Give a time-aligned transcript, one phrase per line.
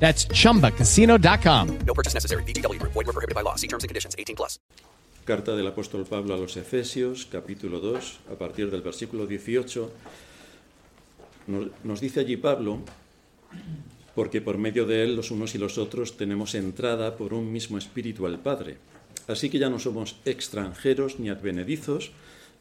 [0.00, 1.78] That's chumbacasino.com.
[1.86, 2.42] No purchase necessary.
[2.44, 2.92] VGW Group.
[2.92, 3.54] Void were prohibited by law.
[3.54, 4.16] See terms and conditions.
[4.18, 4.58] 18 plus.
[5.24, 9.92] Carta del apóstol Pablo a los Efesios, capítulo 2, a partir del versículo 18,
[11.46, 12.80] nos, nos dice allí Pablo,
[14.14, 17.78] porque por medio de él los unos y los otros tenemos entrada por un mismo
[17.78, 18.78] espíritu al Padre.
[19.28, 22.10] Así que ya no somos extranjeros ni advenedizos,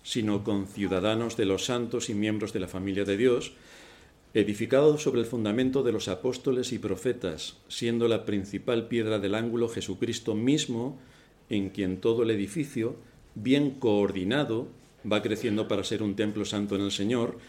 [0.04, 3.54] sino conciudadanos de los santos y miembros de la familia de Dios,
[4.34, 9.70] edificados sobre el fundamento de los apóstoles y profetas, siendo la principal piedra del ángulo
[9.70, 11.00] Jesucristo mismo,
[11.50, 12.96] en quien todo el edificio,
[13.34, 14.68] bien coordinado,
[15.10, 17.40] va creciendo para ser un templo santo en el Señor,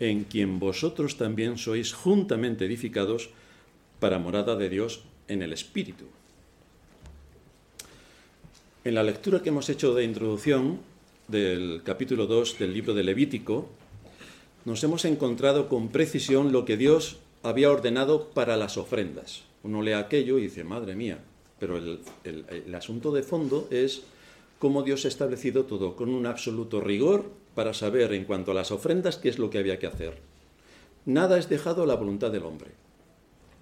[0.00, 3.30] en quien vosotros también sois juntamente edificados
[3.98, 6.04] para morada de Dios en el Espíritu.
[8.84, 10.80] En la lectura que hemos hecho de introducción
[11.26, 13.68] del capítulo 2 del libro de Levítico,
[14.68, 19.44] nos hemos encontrado con precisión lo que Dios había ordenado para las ofrendas.
[19.62, 21.20] Uno lee aquello y dice, madre mía,
[21.58, 24.02] pero el, el, asunto de fondo es
[24.58, 28.70] cómo Dios ha establecido todo con un absoluto rigor para saber en cuanto a las
[28.70, 30.18] ofrendas qué es lo que había que hacer.
[31.06, 32.72] Nada es dejado a la voluntad del hombre,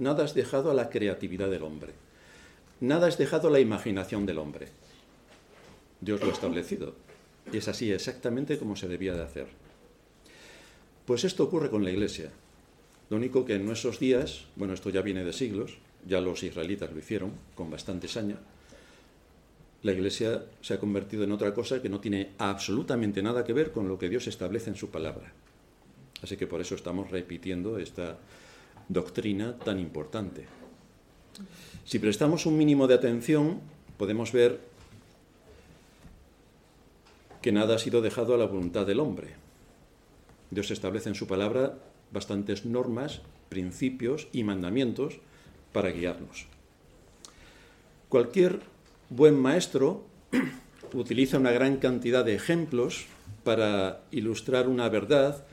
[0.01, 1.93] nada es dejado a la creatividad del hombre,
[2.81, 4.71] nada es dejado a la imaginación del hombre.
[6.01, 6.95] Dios lo ha establecido
[7.53, 9.66] y es así exactamente como se debía de hacer.
[11.07, 12.31] Pues esto ocurre con la Iglesia.
[13.09, 16.93] Lo único que en nuestros días, bueno, esto ya viene de siglos, ya los israelitas
[16.93, 18.37] lo hicieron con bastante saña,
[19.83, 23.71] la Iglesia se ha convertido en otra cosa que no tiene absolutamente nada que ver
[23.71, 25.33] con lo que Dios establece en su palabra.
[26.23, 28.19] Así que por eso estamos repitiendo esta
[28.89, 30.47] doctrina tan importante.
[31.85, 33.61] Si prestamos un mínimo de atención,
[33.97, 34.59] podemos ver
[37.41, 39.46] que nada ha sido dejado a la voluntad del hombre.
[40.51, 41.79] Dios establece en su palabra
[42.13, 45.19] bastantes normas, principios y mandamientos
[45.73, 46.47] para guiarnos.
[48.09, 48.61] Cualquier
[49.11, 50.05] buen maestro
[50.95, 53.07] utiliza una gran cantidad de ejemplos
[53.45, 55.45] para ilustrar una verdad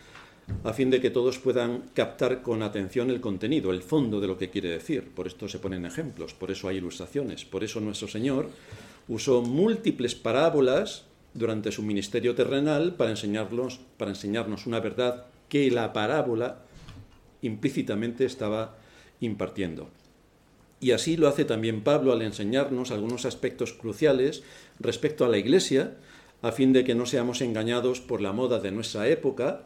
[0.64, 4.38] a fin de que todos puedan captar con atención el contenido, el fondo de lo
[4.38, 5.10] que quiere decir.
[5.16, 8.50] Por esto se ponen ejemplos, por eso hay ilustraciones, por eso nuestro Señor
[9.08, 15.94] usó múltiples parábolas durante su ministerio terrenal para enseñarnos, para enseñarnos una verdad que la
[15.94, 16.59] parábola
[17.41, 18.77] implícitamente estaba
[19.19, 19.89] impartiendo.
[20.79, 24.44] Y así lo hace también Pablo al enseñarnos algunos aspectos cruciales
[24.79, 25.95] respecto a la Iglesia,
[26.41, 29.65] a fin de que no seamos engañados por la moda de nuestra época,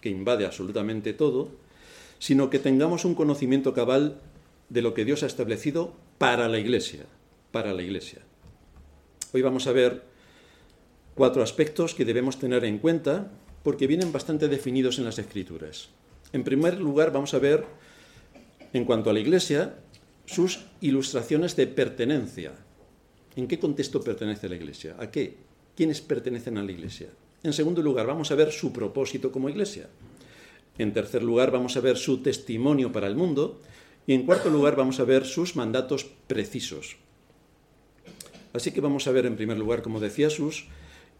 [0.00, 1.50] que invade absolutamente todo,
[2.20, 4.20] sino que tengamos un conocimiento cabal
[4.68, 7.06] de lo que Dios ha establecido para la Iglesia,
[7.50, 8.20] para la Iglesia.
[9.32, 10.13] Hoy vamos a ver
[11.14, 13.30] cuatro aspectos que debemos tener en cuenta
[13.62, 15.88] porque vienen bastante definidos en las Escrituras.
[16.32, 17.64] En primer lugar, vamos a ver,
[18.72, 19.76] en cuanto a la Iglesia,
[20.26, 22.52] sus ilustraciones de pertenencia.
[23.36, 24.96] ¿En qué contexto pertenece la Iglesia?
[24.98, 25.36] ¿A qué?
[25.76, 27.08] ¿Quiénes pertenecen a la Iglesia?
[27.42, 29.88] En segundo lugar, vamos a ver su propósito como Iglesia.
[30.78, 33.60] En tercer lugar, vamos a ver su testimonio para el mundo.
[34.06, 36.96] Y en cuarto lugar, vamos a ver sus mandatos precisos.
[38.52, 40.66] Así que vamos a ver, en primer lugar, como decía, sus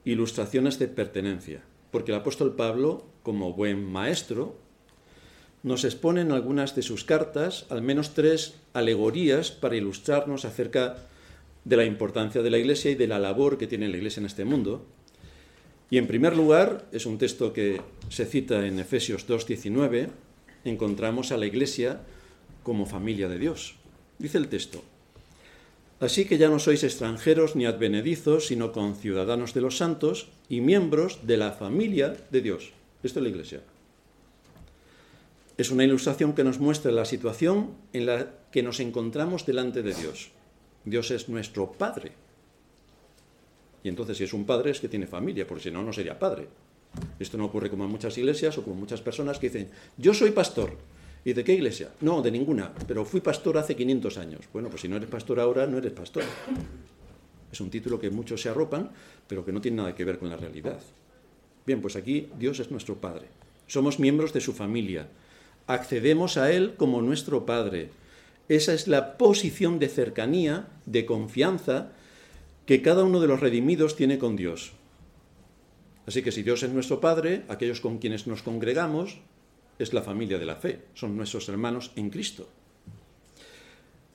[0.05, 1.63] ilustraciones de pertenencia.
[1.91, 4.57] Porque el apóstol Pablo, como buen maestro,
[5.63, 10.97] nos expone en algunas de sus cartas al menos tres alegorías para ilustrarnos acerca
[11.65, 14.27] de la importancia de la Iglesia y de la labor que tiene la Iglesia en
[14.27, 14.85] este mundo.
[15.91, 17.81] Y en primer lugar, es un texto que
[18.11, 20.09] se cita en Efesios 2.19,
[20.65, 22.01] encontramos a la Iglesia
[22.63, 23.77] como familia de Dios.
[24.19, 24.83] Dice el texto,
[26.05, 31.25] Así que ya no sois extranjeros ni advenedizos, sino conciudadanos de los santos y miembros
[31.25, 32.77] de la familia de Dios.
[33.01, 33.65] Esto es la Iglesia.
[35.57, 39.95] Es una ilustración que nos muestra la situación en la que nos encontramos delante de
[39.95, 40.29] Dios.
[40.85, 42.13] Dios es nuestro Padre
[43.83, 46.19] Y entonces, si es un padre, es que tiene familia, porque si no, no sería
[46.19, 46.49] padre.
[47.19, 50.33] Esto no ocurre como en muchas iglesias o como muchas personas que dicen, yo soy
[50.33, 50.77] pastor.
[51.25, 51.91] ¿Y de qué iglesia?
[52.03, 54.41] No, de ninguna, pero fui pastor hace 500 años.
[54.53, 56.25] Bueno, pues si no eres pastor ahora, no eres pastor.
[57.51, 58.91] Es un título que muchos se arropan,
[59.27, 60.81] pero que no tiene nada que ver con la realidad.
[61.67, 63.29] Bien, pues aquí Dios es nuestro Padre.
[63.67, 65.09] Somos miembros de su familia.
[65.67, 67.89] Accedemos a Él como nuestro Padre.
[68.51, 71.93] Esa es la posición de cercanía, de confianza,
[72.67, 74.73] que cada uno de los redimidos tiene con Dios.
[76.07, 79.21] Así que si Dios es nuestro Padre, aquellos con quienes nos congregamos
[79.79, 82.49] es la familia de la fe, son nuestros hermanos en Cristo.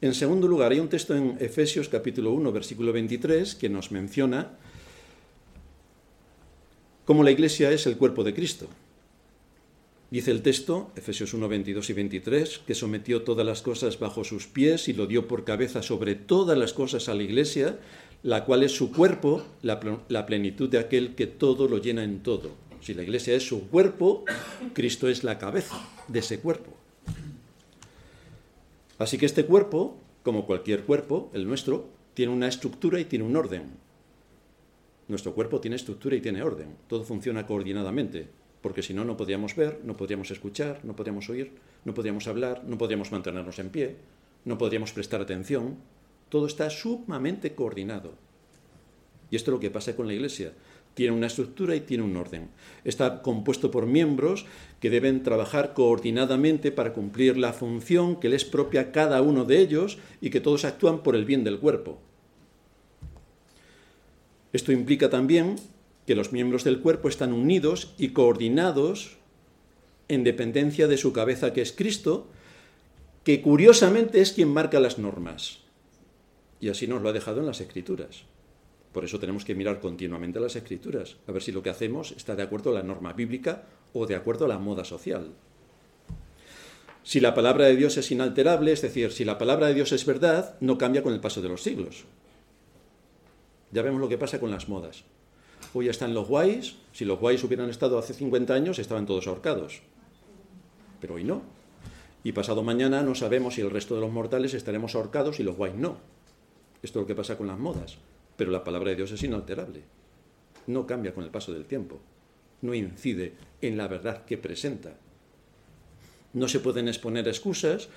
[0.02, 4.58] En segundo lugar, hay un texto en Efesios capítulo 1, versículo 23, que nos menciona
[7.04, 8.68] cómo la iglesia es el cuerpo de Cristo.
[10.10, 14.48] Dice el texto, Efesios 1, 22 y 23, que sometió todas las cosas bajo sus
[14.48, 17.78] pies y lo dio por cabeza sobre todas las cosas a la iglesia,
[18.24, 22.24] la cual es su cuerpo, la, la plenitud de aquel que todo lo llena en
[22.24, 22.69] todo.
[22.82, 24.26] Si la iglesia es su cuerpo,
[24.74, 26.74] Cristo es la cabeza de ese cuerpo.
[28.98, 33.36] Así que este cuerpo, como cualquier cuerpo, el nuestro, tiene una estructura y tiene un
[33.36, 33.64] orden.
[35.08, 36.76] Nuestro cuerpo tiene estructura y tiene orden.
[36.88, 38.28] Todo funciona coordinadamente,
[38.62, 41.54] porque si no, no podríamos ver, no podríamos escuchar, no podríamos oír,
[41.86, 43.96] no podríamos hablar, no podríamos mantenernos en pie,
[44.46, 45.78] no podríamos prestar atención.
[46.30, 48.14] Todo está sumamente coordinado.
[49.32, 50.54] Y esto es lo que pasa con la Iglesia
[50.94, 52.50] tiene una estructura y tiene un orden.
[52.84, 54.46] Está compuesto por miembros
[54.80, 59.98] que deben trabajar coordinadamente para cumplir la función que les propia cada uno de ellos
[60.22, 62.00] y que todos actúan por el bien del cuerpo.
[64.52, 65.58] Esto implica también
[66.06, 69.18] que los miembros del cuerpo están unidos y coordinados
[70.08, 72.28] en dependencia de su cabeza que es Cristo,
[73.24, 75.60] que curiosamente es quien marca las normas.
[76.60, 78.24] Y así nos lo ha dejado en las Escrituras.
[78.92, 82.36] Por eso tenemos que mirar continuamente las escrituras, a ver si lo que hacemos está
[82.36, 83.64] de acuerdo a la norma bíblica
[83.94, 85.32] o de acuerdo a la moda social.
[87.04, 90.06] Si la palabra de Dios es inalterable, es decir, si la palabra de Dios es
[90.06, 92.06] verdad, no cambia con el paso de los siglos.
[93.72, 95.04] Ya vemos lo que pasa con las modas.
[95.74, 99.82] Hoy están los guays, si los guays hubieran estado hace 50 años, estaban todos ahorcados.
[101.00, 101.44] Pero hoy no.
[102.24, 105.56] Y pasado mañana no sabemos si el resto de los mortales estaremos ahorcados y los
[105.56, 105.98] guays no.
[106.82, 107.98] Esto es lo que pasa con las modas.
[108.40, 109.82] Pero la palabra de Dios es inalterable.
[110.66, 112.00] No cambia con el paso del tiempo.
[112.62, 114.96] No incide en la verdad que presenta.
[116.32, 117.90] No se pueden exponer excusas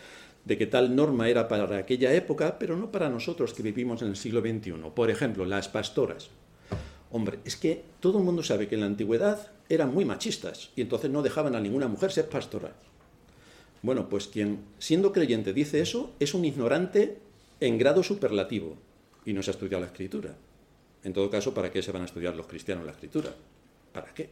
[0.44, 4.08] de que tal norma era para aquella época, pero no para nosotros que vivimos en
[4.08, 4.72] el siglo XXI.
[4.92, 6.28] Por ejemplo, las pastoras.
[7.12, 10.80] Hombre, es que todo el mundo sabe que en la antigüedad eran muy machistas y
[10.80, 12.72] entonces no dejaban a ninguna mujer ser pastora.
[13.80, 17.18] Bueno, pues quien siendo creyente dice eso es un ignorante
[17.60, 18.76] en grado superlativo
[19.24, 20.34] y no se ha estudiado la escritura.
[21.04, 23.34] En todo caso, ¿para qué se van a estudiar los cristianos la escritura?
[23.92, 24.30] ¿Para qué?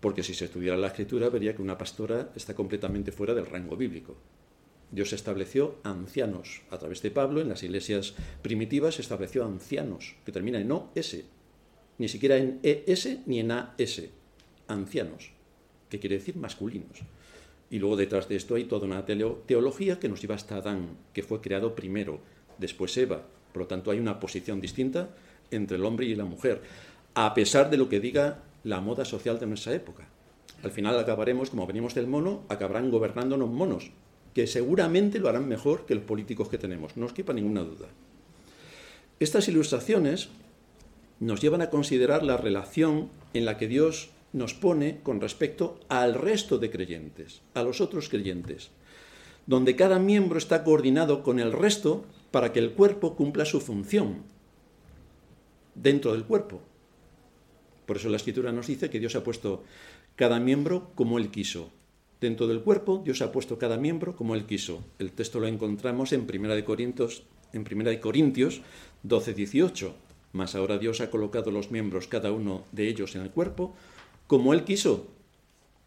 [0.00, 3.76] Porque si se estudiara la escritura vería que una pastora está completamente fuera del rango
[3.76, 4.16] bíblico.
[4.90, 6.62] Dios estableció ancianos.
[6.70, 11.24] A través de Pablo, en las iglesias primitivas, se estableció ancianos, que termina en O-S.
[11.98, 14.02] Ni siquiera en ES ni en AS.
[14.66, 15.30] Ancianos,
[15.88, 17.02] que quiere decir masculinos.
[17.70, 21.22] Y luego detrás de esto hay toda una teología que nos lleva hasta Adán, que
[21.22, 22.20] fue creado primero,
[22.58, 25.10] después Eva, por lo tanto, hay una posición distinta
[25.50, 26.62] entre el hombre y la mujer,
[27.14, 30.08] a pesar de lo que diga la moda social de nuestra época.
[30.62, 33.90] Al final acabaremos, como venimos del mono, acabarán gobernándonos monos,
[34.34, 37.88] que seguramente lo harán mejor que los políticos que tenemos, no os quepa ninguna duda.
[39.18, 40.28] Estas ilustraciones
[41.18, 46.14] nos llevan a considerar la relación en la que Dios nos pone con respecto al
[46.14, 48.70] resto de creyentes, a los otros creyentes,
[49.46, 54.22] donde cada miembro está coordinado con el resto para que el cuerpo cumpla su función
[55.74, 56.60] dentro del cuerpo.
[57.86, 59.64] Por eso la escritura nos dice que Dios ha puesto
[60.16, 61.70] cada miembro como Él quiso.
[62.20, 64.84] Dentro del cuerpo, Dios ha puesto cada miembro como Él quiso.
[64.98, 68.60] El texto lo encontramos en 1 de Corintios, en 1 Corintios
[69.02, 69.94] 12, 18.
[70.32, 73.74] Mas ahora Dios ha colocado los miembros, cada uno de ellos, en el cuerpo,
[74.26, 75.08] como Él quiso.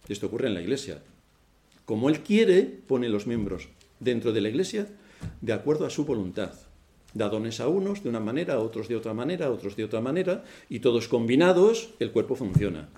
[0.09, 1.01] Esto ocurre en la iglesia.
[1.85, 3.69] Como Él quiere, pone los miembros
[3.99, 4.87] dentro de la iglesia
[5.41, 6.53] de acuerdo a su voluntad.
[7.13, 9.83] Da dones a unos de una manera, a otros de otra manera, a otros de
[9.83, 12.89] otra manera, y todos combinados el cuerpo funciona.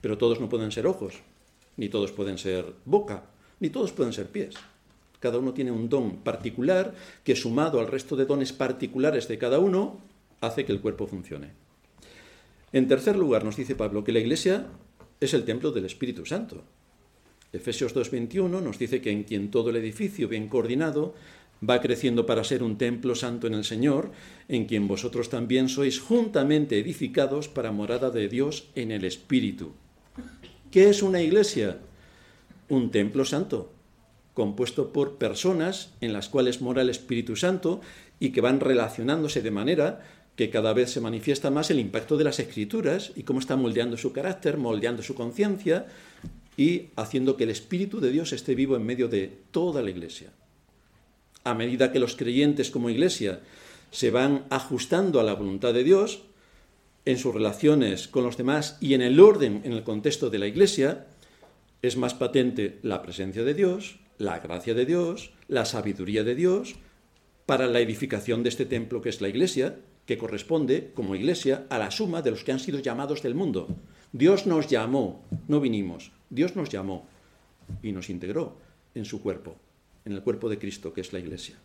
[0.00, 1.14] Pero todos no pueden ser ojos,
[1.76, 3.24] ni todos pueden ser boca,
[3.60, 4.54] ni todos pueden ser pies.
[5.18, 9.58] Cada uno tiene un don particular que sumado al resto de dones particulares de cada
[9.58, 9.98] uno
[10.40, 11.52] hace que el cuerpo funcione.
[12.72, 14.66] En tercer lugar, nos dice Pablo que la iglesia
[15.20, 16.62] es el templo del Espíritu Santo.
[17.52, 21.14] Efesios 2.21 nos dice que en quien todo el edificio bien coordinado
[21.68, 24.12] va creciendo para ser un templo santo en el Señor,
[24.48, 29.72] en quien vosotros también sois juntamente edificados para morada de Dios en el Espíritu.
[30.70, 31.78] ¿Qué es una iglesia?
[32.68, 33.72] Un templo santo,
[34.34, 37.80] compuesto por personas en las cuales mora el Espíritu Santo
[38.18, 40.02] y que van relacionándose de manera
[40.36, 43.96] que cada vez se manifiesta más el impacto de las escrituras y cómo está moldeando
[43.96, 45.86] su carácter, moldeando su conciencia
[46.56, 50.32] y haciendo que el Espíritu de Dios esté vivo en medio de toda la iglesia.
[51.44, 53.40] A medida que los creyentes como iglesia
[53.90, 56.22] se van ajustando a la voluntad de Dios
[57.04, 60.46] en sus relaciones con los demás y en el orden, en el contexto de la
[60.46, 61.06] iglesia,
[61.82, 66.76] es más patente la presencia de Dios, la gracia de Dios, la sabiduría de Dios
[67.46, 71.78] para la edificación de este templo que es la iglesia, que corresponde, como iglesia, a
[71.78, 73.68] la suma de los que han sido llamados del mundo.
[74.12, 77.06] Dios nos llamó, no vinimos, Dios nos llamó
[77.82, 78.56] y nos integró
[78.94, 79.56] en su cuerpo,
[80.04, 81.56] en el cuerpo de Cristo, que es la iglesia.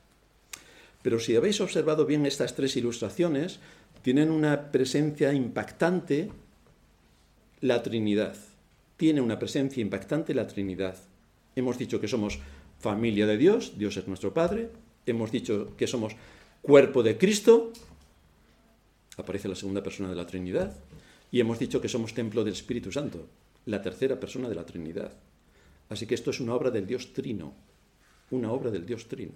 [1.02, 3.60] Pero si habéis observado bien estas tres ilustraciones,
[4.02, 6.32] tienen una presencia impactante
[7.62, 8.36] la Trinidad.
[8.98, 10.98] Tiene una presencia impactante la Trinidad.
[11.56, 12.40] Hemos dicho que somos
[12.80, 14.70] familia de Dios, Dios es nuestro Padre.
[15.06, 16.16] Hemos dicho que somos
[16.62, 17.72] cuerpo de Cristo,
[19.18, 20.76] aparece la segunda persona de la Trinidad,
[21.32, 23.28] y hemos dicho que somos templo del Espíritu Santo,
[23.66, 25.14] la tercera persona de la Trinidad.
[25.90, 27.54] Así que esto es una obra del Dios Trino,
[28.32, 29.32] una obra del Dios Trino.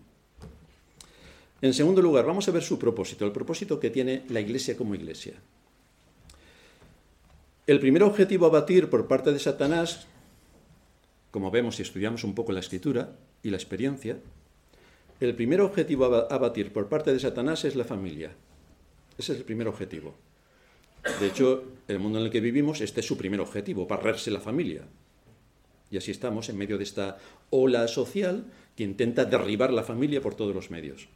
[1.61, 4.95] En segundo lugar, vamos a ver su propósito, el propósito que tiene la Iglesia como
[4.95, 5.33] Iglesia.
[7.65, 10.05] El primer objetivo a batir por parte de Satanás,
[11.31, 14.17] como vemos si estudiamos un poco la escritura y la experiencia,
[15.21, 18.35] el primer objetivo a batir por parte de Satanás es la familia,
[19.17, 20.15] ese es el primer objetivo.
[21.19, 24.39] De hecho, el mundo en el que vivimos, este es su primer objetivo, barrerse la
[24.39, 24.83] familia.
[25.93, 27.19] Y así estamos en medio de esta
[27.51, 28.45] ola social
[28.75, 31.07] que intenta derribar la familia por todos los medios.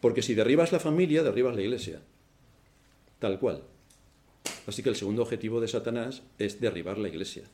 [0.00, 2.00] Porque si derribas la familia, derribas la iglesia.
[3.20, 3.62] Tal cual.
[4.66, 7.44] Así que el segundo objetivo de Satanás es derribar la iglesia.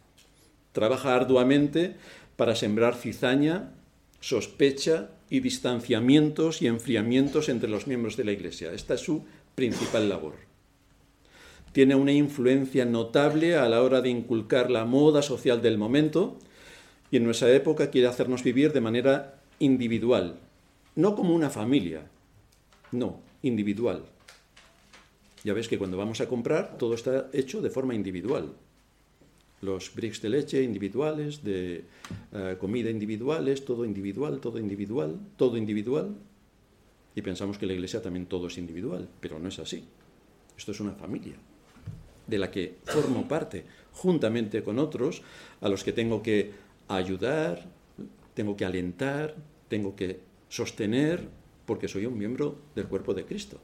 [0.73, 1.97] Trabaja arduamente
[2.37, 3.75] para sembrar cizaña,
[4.21, 8.73] sospecha y distanciamientos y enfriamientos entre los miembros de la iglesia.
[8.73, 10.44] Esta es su principal labor.
[11.75, 16.39] Tiene una influencia notable a la hora de inculcar la moda social del momento
[17.11, 20.37] y en nuestra época quiere hacernos vivir de manera individual,
[20.95, 22.07] no como una familia,
[22.93, 24.05] no, individual.
[25.43, 28.53] Ya ves que cuando vamos a comprar todo está hecho de forma individual.
[29.61, 31.87] Los bricks de leche individuales, de
[32.35, 36.15] eh, comida individuales, todo individual, todo individual, todo individual.
[37.17, 39.83] Y pensamos que la iglesia también todo es individual, pero no es así.
[40.57, 41.35] Esto es una familia
[42.27, 45.23] de la que formo parte juntamente con otros
[45.61, 46.53] a los que tengo que
[46.89, 47.65] ayudar,
[48.35, 49.35] tengo que alentar,
[49.69, 51.29] tengo que sostener,
[51.67, 53.61] porque soy un miembro del cuerpo de Cristo.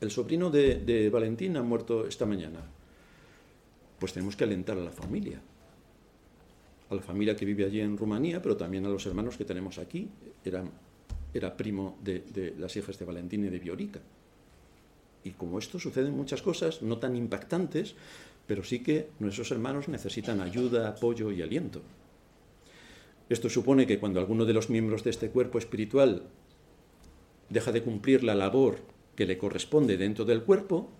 [0.00, 2.60] El sobrino de, de Valentín ha muerto esta mañana.
[3.98, 5.40] Pues tenemos que alentar a la familia,
[6.90, 9.78] a la familia que vive allí en Rumanía, pero también a los hermanos que tenemos
[9.78, 10.10] aquí.
[10.44, 10.70] Eran
[11.36, 14.00] era primo de, las hijas de Valentín y de Viorica.
[15.26, 17.96] Y como esto suceden muchas cosas, no tan impactantes,
[18.46, 21.82] pero sí que nuestros hermanos necesitan ayuda, apoyo y aliento.
[23.28, 26.22] Esto supone que cuando alguno de los miembros de este cuerpo espiritual
[27.50, 28.78] deja de cumplir la labor
[29.16, 30.90] que le corresponde dentro del cuerpo,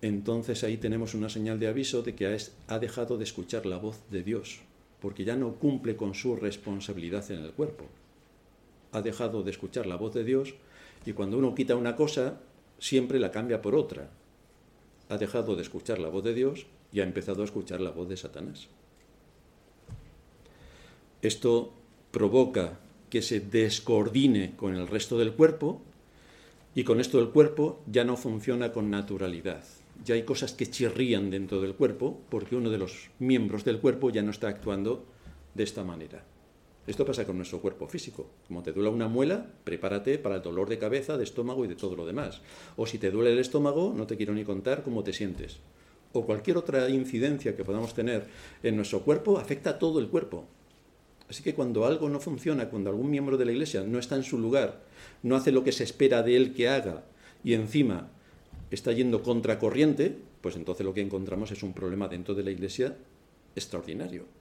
[0.00, 2.38] entonces ahí tenemos una señal de aviso de que
[2.68, 4.60] ha dejado de escuchar la voz de Dios,
[4.98, 7.84] porque ya no cumple con su responsabilidad en el cuerpo
[8.96, 10.54] ha dejado de escuchar la voz de Dios
[11.04, 12.40] y cuando uno quita una cosa,
[12.78, 14.10] siempre la cambia por otra.
[15.08, 18.08] Ha dejado de escuchar la voz de Dios y ha empezado a escuchar la voz
[18.08, 18.68] de Satanás.
[21.22, 21.72] Esto
[22.10, 22.78] provoca
[23.10, 25.80] que se descoordine con el resto del cuerpo
[26.74, 29.64] y con esto el cuerpo ya no funciona con naturalidad.
[30.04, 34.10] Ya hay cosas que chirrían dentro del cuerpo porque uno de los miembros del cuerpo
[34.10, 35.04] ya no está actuando
[35.54, 36.22] de esta manera.
[36.86, 38.30] Esto pasa con nuestro cuerpo físico.
[38.46, 41.74] Como te duele una muela, prepárate para el dolor de cabeza, de estómago y de
[41.74, 42.40] todo lo demás.
[42.76, 45.58] O si te duele el estómago, no te quiero ni contar cómo te sientes.
[46.12, 48.26] O cualquier otra incidencia que podamos tener
[48.62, 50.44] en nuestro cuerpo afecta a todo el cuerpo.
[51.28, 54.22] Así que cuando algo no funciona, cuando algún miembro de la iglesia no está en
[54.22, 54.80] su lugar,
[55.24, 57.02] no hace lo que se espera de él que haga
[57.42, 58.10] y encima
[58.70, 62.96] está yendo contracorriente, pues entonces lo que encontramos es un problema dentro de la iglesia
[63.56, 64.35] extraordinario.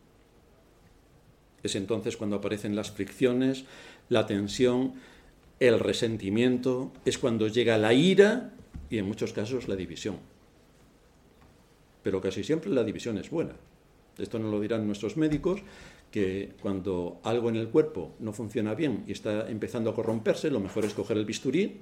[1.65, 3.65] Es entonces cuando aparecen las fricciones,
[4.07, 4.93] la tensión,
[5.59, 8.53] el resentimiento, es cuando llega la ira
[8.91, 10.17] y en muchos casos la división.
[12.03, 13.55] Pero casi siempre la división es buena.
[14.19, 15.61] Esto nos lo dirán nuestros médicos,
[16.11, 20.59] que cuando algo en el cuerpo no funciona bien y está empezando a corromperse, lo
[20.59, 21.81] mejor es coger el bisturí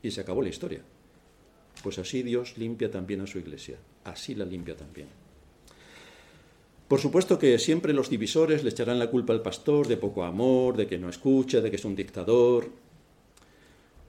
[0.00, 0.80] y se acabó la historia.
[1.82, 5.19] Pues así Dios limpia también a su iglesia, así la limpia también.
[6.90, 10.76] Por supuesto que siempre los divisores le echarán la culpa al pastor de poco amor,
[10.76, 12.68] de que no escucha, de que es un dictador.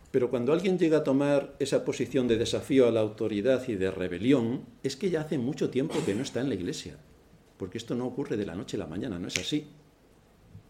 [0.09, 3.91] Pero cuando alguien llega a tomar esa posición de desafío a la autoridad y de
[3.91, 6.97] rebelión, es que ya hace mucho tiempo que no está en la iglesia.
[7.57, 9.67] Porque esto no ocurre de la noche a la mañana, no es así.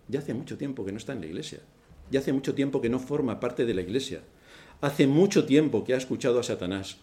[0.10, 1.60] Ya hace mucho tiempo que no está en la iglesia.
[2.12, 4.20] Ya hace mucho tiempo que no forma parte de la iglesia.
[4.82, 6.98] Hace mucho tiempo que ha escuchado a Satanás.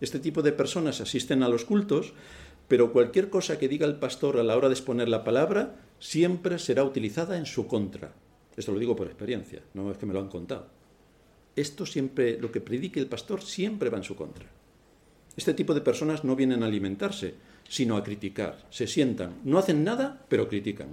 [0.00, 2.14] Este tipo de personas asisten a los cultos,
[2.68, 6.58] pero cualquier cosa que diga el pastor a la hora de exponer la palabra siempre
[6.58, 8.12] será utilizada en su contra.
[8.56, 10.66] Esto lo digo por experiencia, no es que me lo han contado.
[11.54, 14.46] Esto siempre, lo que predique el pastor siempre va en su contra.
[15.36, 17.34] Este tipo de personas no vienen a alimentarse,
[17.68, 18.66] sino a criticar.
[18.70, 20.88] Se sientan, no hacen nada, pero critican.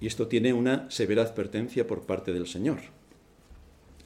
[0.00, 2.78] Y esto tiene una severa advertencia por parte del Señor.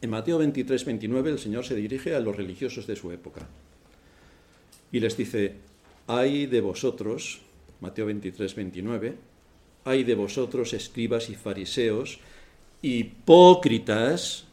[0.00, 3.46] En Mateo 23, 29 el Señor se dirige a los religiosos de su época
[4.92, 5.56] y les dice,
[6.06, 7.40] ay de vosotros,
[7.80, 9.16] Mateo 23, 29,
[9.84, 12.20] ay de vosotros escribas y fariseos,
[12.82, 14.44] hipócritas,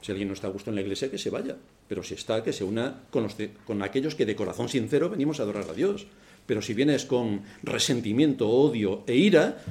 [0.00, 1.56] si alguien no está a gusto en la iglesia, que se vaya,
[1.88, 5.68] pero si está, que se una con, aquellos que de corazón sincero venimos a adorar
[5.68, 6.06] a Dios.
[6.46, 9.62] Pero si vienes con resentimiento, odio e ira,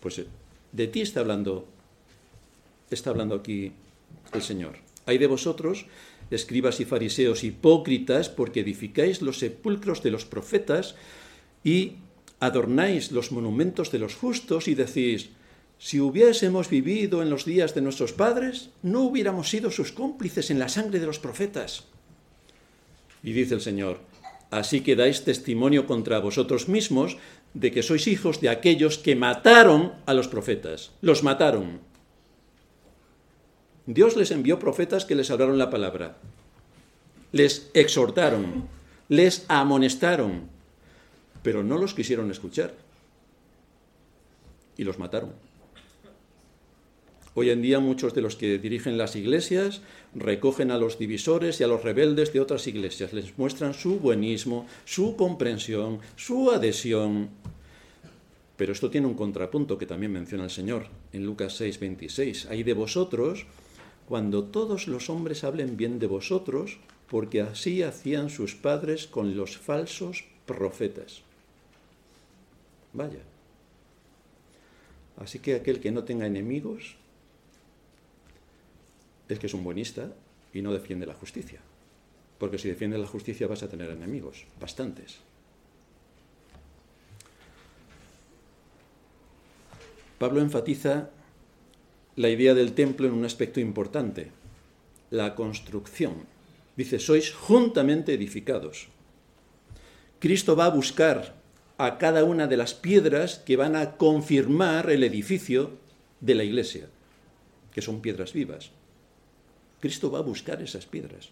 [0.00, 0.22] pues
[0.72, 1.68] de ti está hablando
[2.90, 3.72] está hablando aquí
[4.32, 4.76] el Señor.
[5.06, 5.86] Hay de vosotros,
[6.30, 10.94] escribas y fariseos hipócritas, porque edificáis los sepulcros de los profetas
[11.64, 11.94] y
[12.38, 15.30] adornáis los monumentos de los justos y decís,
[15.78, 20.58] si hubiésemos vivido en los días de nuestros padres, no hubiéramos sido sus cómplices en
[20.58, 21.84] la sangre de los profetas.
[23.22, 24.00] Y dice el Señor,
[24.50, 27.16] así que dais testimonio contra vosotros mismos
[27.54, 30.92] de que sois hijos de aquellos que mataron a los profetas.
[31.00, 31.80] Los mataron.
[33.92, 36.16] Dios les envió profetas que les hablaron la palabra,
[37.32, 38.68] les exhortaron,
[39.08, 40.42] les amonestaron,
[41.42, 42.72] pero no los quisieron escuchar
[44.76, 45.32] y los mataron.
[47.34, 49.80] Hoy en día muchos de los que dirigen las iglesias
[50.14, 54.68] recogen a los divisores y a los rebeldes de otras iglesias, les muestran su buenismo,
[54.84, 57.30] su comprensión, su adhesión.
[58.56, 62.46] Pero esto tiene un contrapunto que también menciona el Señor en Lucas 6, 26.
[62.50, 63.46] Hay de vosotros
[64.10, 69.56] cuando todos los hombres hablen bien de vosotros, porque así hacían sus padres con los
[69.56, 71.22] falsos profetas.
[72.92, 73.20] Vaya.
[75.16, 76.96] Así que aquel que no tenga enemigos
[79.28, 80.12] es que es un buenista
[80.52, 81.60] y no defiende la justicia.
[82.40, 85.18] Porque si defiende la justicia vas a tener enemigos, bastantes.
[90.18, 91.10] Pablo enfatiza
[92.20, 94.30] la idea del templo en un aspecto importante,
[95.08, 96.26] la construcción.
[96.76, 98.88] Dice, sois juntamente edificados.
[100.18, 101.40] Cristo va a buscar
[101.78, 105.78] a cada una de las piedras que van a confirmar el edificio
[106.20, 106.90] de la iglesia,
[107.72, 108.70] que son piedras vivas.
[109.80, 111.30] Cristo va a buscar esas piedras.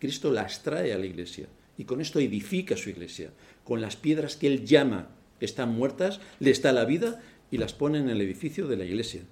[0.00, 1.46] Cristo las trae a la iglesia
[1.78, 3.30] y con esto edifica su iglesia.
[3.62, 7.98] Con las piedras que él llama están muertas, les da la vida y las pone
[7.98, 9.22] en el edificio de la iglesia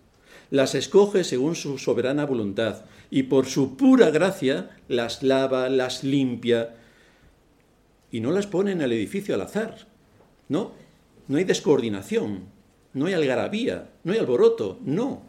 [0.51, 6.77] las escoge según su soberana voluntad y por su pura gracia las lava, las limpia
[8.11, 9.87] y no las pone en el edificio al azar.
[10.49, 10.73] No,
[11.29, 12.47] no hay descoordinación,
[12.93, 15.23] no hay algarabía, no hay alboroto, no.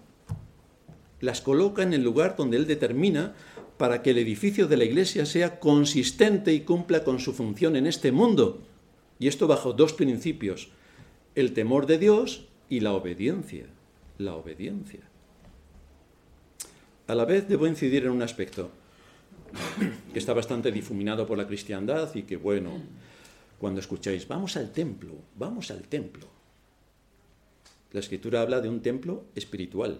[1.19, 3.35] Las coloca en el lugar donde Él determina
[3.77, 7.85] para que el edificio de la iglesia sea consistente y cumpla con su función en
[7.85, 8.61] este mundo.
[9.19, 10.69] Y esto bajo dos principios,
[11.35, 13.67] el temor de Dios y la obediencia.
[14.17, 15.10] La obediencia.
[17.11, 18.71] A la vez debo incidir en un aspecto
[20.13, 22.71] que está bastante difuminado por la cristiandad y que, bueno,
[23.59, 26.25] cuando escucháis, vamos al templo, vamos al templo.
[27.91, 29.99] La escritura habla de un templo espiritual.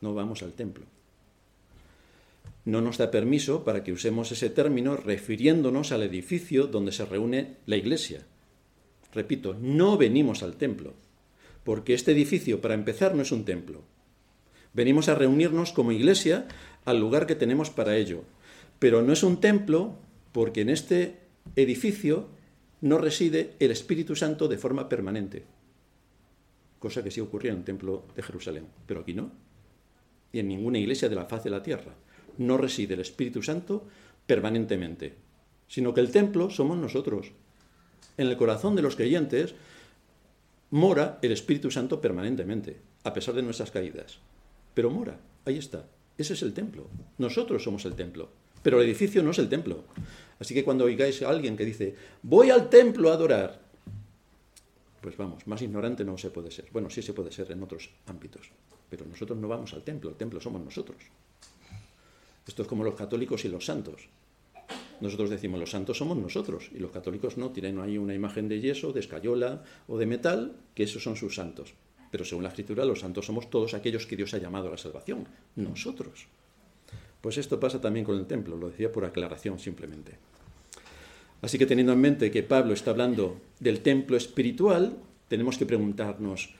[0.00, 0.86] No vamos al templo.
[2.64, 7.56] no nos da permiso para que usemos ese término refiriéndonos al edificio donde se reúne
[7.64, 8.26] la iglesia,
[9.12, 10.94] Repito, no venimos al templo,
[11.64, 13.82] porque este edificio, para empezar, no es un templo.
[14.74, 16.46] Venimos a reunirnos como iglesia
[16.84, 18.24] al lugar que tenemos para ello,
[18.78, 19.96] pero no es un templo
[20.32, 21.18] porque en este
[21.56, 22.28] edificio
[22.80, 25.44] no reside el Espíritu Santo de forma permanente,
[26.78, 29.32] cosa que sí ocurría en el templo de Jerusalén, pero aquí no,
[30.32, 31.94] y en ninguna iglesia de la faz de la tierra.
[32.38, 33.86] No reside el Espíritu Santo
[34.26, 35.14] permanentemente,
[35.66, 37.32] sino que el templo somos nosotros.
[38.16, 39.54] En el corazón de los creyentes
[40.70, 44.18] mora el Espíritu Santo permanentemente, a pesar de nuestras caídas.
[44.74, 45.86] Pero mora, ahí está.
[46.16, 46.88] Ese es el templo.
[47.18, 48.28] Nosotros somos el templo.
[48.62, 49.84] Pero el edificio no es el templo.
[50.38, 53.60] Así que cuando oigáis a alguien que dice, voy al templo a adorar,
[55.00, 56.66] pues vamos, más ignorante no se puede ser.
[56.72, 58.50] Bueno, sí se puede ser en otros ámbitos,
[58.88, 60.98] pero nosotros no vamos al templo, el templo somos nosotros.
[62.46, 64.08] Esto es como los católicos y los santos.
[65.00, 68.60] Nosotros decimos, los santos somos nosotros, y los católicos no, tienen ahí una imagen de
[68.60, 71.74] yeso, de escayola o de metal, que esos son sus santos.
[72.10, 74.78] Pero según la escritura, los santos somos todos aquellos que Dios ha llamado a la
[74.78, 76.26] salvación, nosotros.
[77.20, 80.16] Pues esto pasa también con el templo, lo decía por aclaración simplemente.
[81.42, 84.96] Así que teniendo en mente que Pablo está hablando del templo espiritual,
[85.28, 86.54] tenemos que preguntarnos,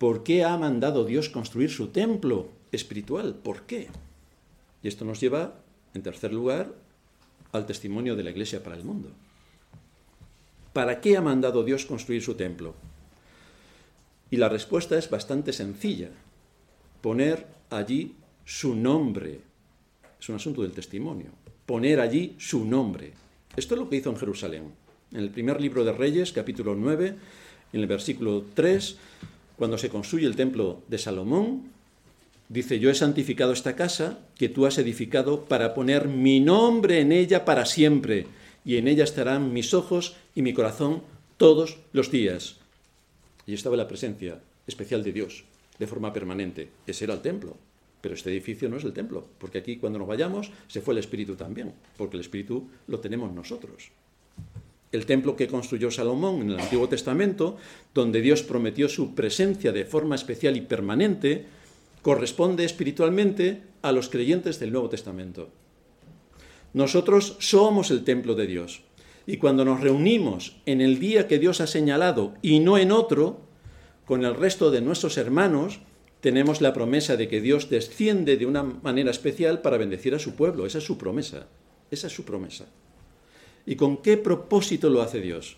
[0.00, 3.34] ¿por qué ha mandado Dios construir su templo espiritual?
[3.34, 3.88] ¿Por qué?
[4.82, 5.60] Y esto nos lleva,
[5.92, 6.72] en tercer lugar,
[7.52, 9.10] al testimonio de la Iglesia para el mundo.
[10.72, 12.74] ¿Para qué ha mandado Dios construir su templo?
[14.30, 16.08] Y la respuesta es bastante sencilla.
[17.02, 19.42] Poner allí su nombre.
[20.18, 21.28] Es un asunto del testimonio.
[21.66, 23.12] Poner allí su nombre.
[23.54, 24.72] Esto es lo que hizo en Jerusalén.
[25.12, 27.16] En el primer libro de Reyes, capítulo 9,
[27.74, 28.96] en el versículo 3,
[29.60, 31.64] cuando se construye el templo de Salomón,
[32.48, 37.12] dice, yo he santificado esta casa que tú has edificado para poner mi nombre en
[37.12, 38.26] ella para siempre,
[38.64, 41.02] y en ella estarán mis ojos y mi corazón
[41.36, 42.56] todos los días.
[43.44, 45.44] Y estaba la presencia especial de Dios,
[45.78, 46.70] de forma permanente.
[46.86, 47.58] Ese era el templo.
[48.00, 51.00] Pero este edificio no es el templo, porque aquí cuando nos vayamos se fue el
[51.00, 53.90] Espíritu también, porque el Espíritu lo tenemos nosotros.
[54.92, 57.56] El templo que construyó Salomón en el Antiguo Testamento,
[57.94, 61.46] donde Dios prometió su presencia de forma especial y permanente,
[62.02, 65.50] corresponde espiritualmente a los creyentes del Nuevo Testamento.
[66.72, 68.82] Nosotros somos el templo de Dios.
[69.26, 73.42] Y cuando nos reunimos en el día que Dios ha señalado y no en otro,
[74.04, 75.80] con el resto de nuestros hermanos,
[76.20, 80.34] tenemos la promesa de que Dios desciende de una manera especial para bendecir a su
[80.34, 80.66] pueblo.
[80.66, 81.46] Esa es su promesa.
[81.90, 82.66] Esa es su promesa.
[83.66, 85.56] ¿Y con qué propósito lo hace Dios?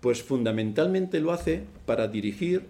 [0.00, 2.66] Pues fundamentalmente lo hace para dirigir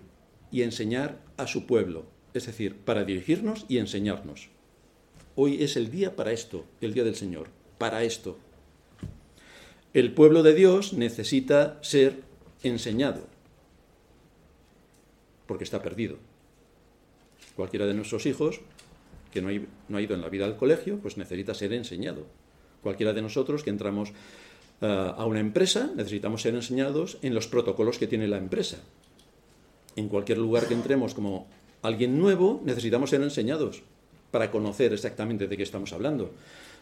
[0.51, 4.49] y enseñar a su pueblo, es decir, para dirigirnos y enseñarnos.
[5.35, 8.39] Hoy es el día para esto, el día del Señor, para esto.
[9.93, 12.23] El pueblo de Dios necesita ser
[12.63, 13.27] enseñado,
[15.47, 16.19] porque está perdido.
[17.55, 18.61] Cualquiera de nuestros hijos
[19.33, 22.27] que no, ha ido en la vida al colegio, pues necesita ser enseñado.
[22.87, 24.13] Cualquiera de nosotros que entramos
[24.81, 28.77] eh, a una empresa, necesitamos ser enseñados en los protocolos que tiene la empresa.
[29.97, 31.49] En cualquier lugar que entremos como
[31.83, 33.83] alguien nuevo, necesitamos ser enseñados
[34.31, 36.31] para conocer exactamente de qué estamos hablando.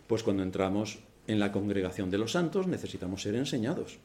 [0.07, 3.97] Pues cuando entramos en la congregación de los santos, necesitamos ser enseñados.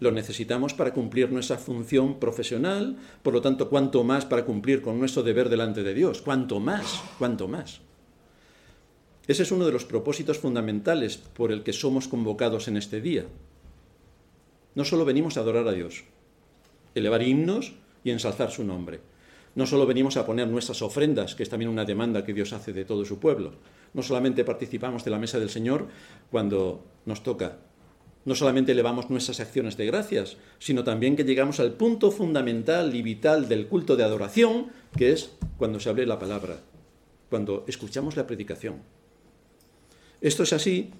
[0.00, 4.98] Lo necesitamos para cumplir nuestra función profesional, por lo tanto, cuanto más para cumplir con
[4.98, 7.82] nuestro deber delante de Dios, cuanto más, cuanto más.
[9.26, 13.24] Ese es uno de los propósitos fundamentales por el que somos convocados en este día.
[14.74, 16.04] No solo venimos a adorar a Dios,
[16.94, 19.00] elevar himnos y ensalzar su nombre.
[19.54, 22.72] No solo venimos a poner nuestras ofrendas, que es también una demanda que Dios hace
[22.72, 23.52] de todo su pueblo.
[23.94, 25.86] No solamente participamos de la mesa del Señor
[26.30, 27.58] cuando nos toca
[28.24, 33.02] no solamente elevamos nuestras acciones de gracias, sino también que llegamos al punto fundamental y
[33.02, 36.58] vital del culto de adoración, que es cuando se abre la palabra,
[37.28, 38.76] cuando escuchamos la predicación.
[40.24, 40.90] Esto es así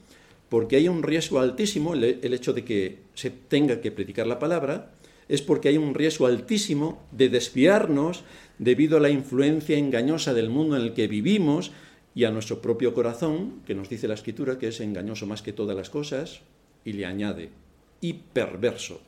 [0.50, 4.92] porque hay un riesgo altísimo, el hecho de que se tenga que predicar la palabra,
[5.28, 8.22] es porque hay un riesgo altísimo de desviarnos
[8.58, 11.72] debido a la influencia engañosa del mundo en el que vivimos
[12.14, 15.54] y a nuestro propio corazón, que nos dice la escritura que es engañoso más que
[15.54, 16.42] todas las cosas,
[16.84, 17.48] y le añade,
[18.02, 19.00] y perverso.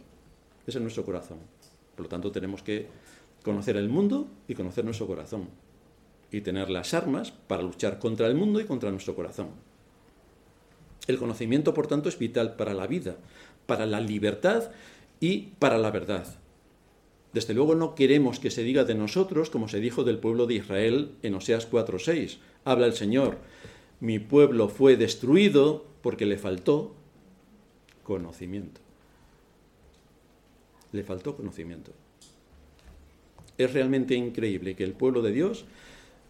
[0.67, 1.39] Ese es nuestro corazón.
[1.95, 2.87] Por lo tanto, tenemos que
[3.43, 5.51] conocer el mundo y conocer nuestro corazón.
[6.33, 9.66] Y tener las armas para luchar contra el mundo y contra nuestro corazón.
[11.07, 13.17] El conocimiento, por tanto, es vital para la vida,
[13.67, 14.71] para la libertad
[15.21, 16.27] y para la verdad.
[17.33, 20.55] Desde luego no queremos que se diga de nosotros como se dijo del pueblo de
[20.55, 22.39] Israel en Oseas 4:6.
[22.65, 23.39] Habla el Señor,
[24.01, 26.95] mi pueblo fue destruido porque le faltó
[28.05, 28.81] conocimiento.
[30.93, 31.93] Le faltó conocimiento.
[33.59, 35.65] Es realmente increíble que el pueblo de Dios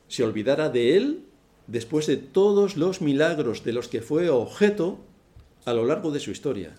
[0.09, 1.25] se olvidara de él
[1.67, 4.99] después de todos los milagros de los que fue objeto
[5.65, 6.77] a lo largo de su historia,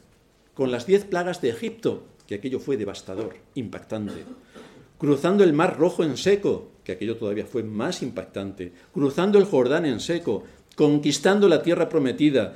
[0.54, 4.24] con las diez plagas de Egipto, que aquello fue devastador, impactante,
[4.98, 9.86] cruzando el Mar Rojo en seco, que aquello todavía fue más impactante, cruzando el Jordán
[9.86, 10.44] en seco,
[10.76, 12.56] conquistando la tierra prometida,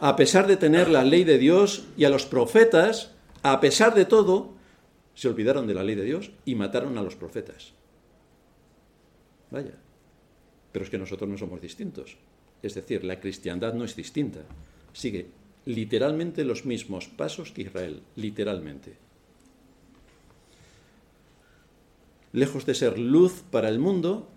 [0.00, 4.04] a pesar de tener la ley de Dios y a los profetas, a pesar de
[4.04, 4.54] todo,
[5.14, 7.72] se olvidaron de la ley de Dios y mataron a los profetas.
[9.50, 9.81] Vaya.
[10.72, 12.16] Pero es que nosotros no somos distintos.
[12.62, 14.40] Es decir, la cristiandad no es distinta.
[14.92, 15.26] Sigue
[15.64, 18.96] literalmente los mismos pasos que Israel, literalmente.
[22.32, 24.28] Lejos de ser luz para el mundo,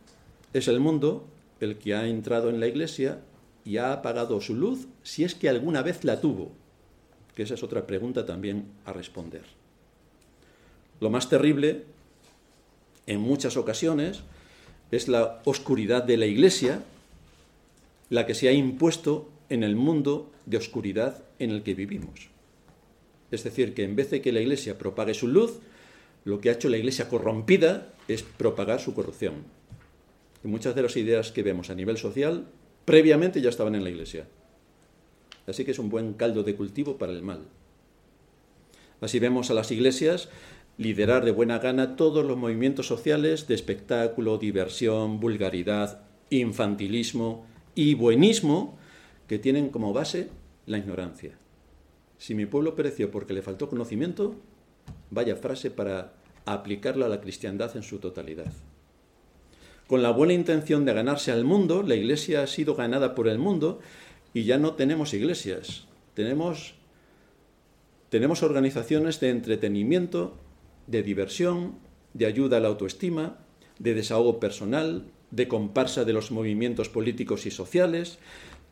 [0.54, 1.26] es el mundo
[1.62, 3.22] el que ha entrado en la iglesia
[3.64, 6.52] y ha apagado su luz si es que alguna vez la tuvo,
[7.36, 9.44] que esa es otra pregunta también a responder.
[11.00, 11.84] Lo más terrible,
[13.08, 14.24] en muchas ocasiones,
[14.96, 16.84] es la oscuridad de la iglesia,
[18.10, 22.30] la que se ha impuesto en el mundo de oscuridad en el que vivimos.
[23.32, 25.60] Es decir, que en vez de que la iglesia propague su luz,
[26.24, 29.44] lo que ha hecho la iglesia corrompida es propagar su corrupción.
[30.44, 32.46] Y muchas de las ideas que vemos a nivel social
[32.86, 34.28] previamente ya estaban en la iglesia.
[35.48, 37.42] Así que es un buen caldo de cultivo para el mal.
[39.02, 40.30] Así vemos a las iglesias
[40.78, 48.78] liderar de buena gana todos los movimientos sociales de espectáculo, diversión, vulgaridad, infantilismo y buenismo
[49.28, 50.30] que tienen como base
[50.66, 51.38] la ignorancia.
[52.18, 54.36] Si mi pueblo pereció porque le faltó conocimiento,
[55.12, 56.14] vaya frase para
[56.46, 58.52] aplicarla a la cristiandad en su totalidad.
[59.88, 63.38] Con la buena intención de ganarse al mundo, la iglesia ha sido ganada por el
[63.38, 63.80] mundo
[64.34, 66.76] y ya no tenemos iglesias, tenemos,
[68.10, 70.38] tenemos organizaciones de entretenimiento
[70.88, 71.76] de diversión,
[72.14, 73.38] de ayuda a la autoestima,
[73.80, 78.20] de desahogo personal, de comparsa de los movimientos políticos y sociales,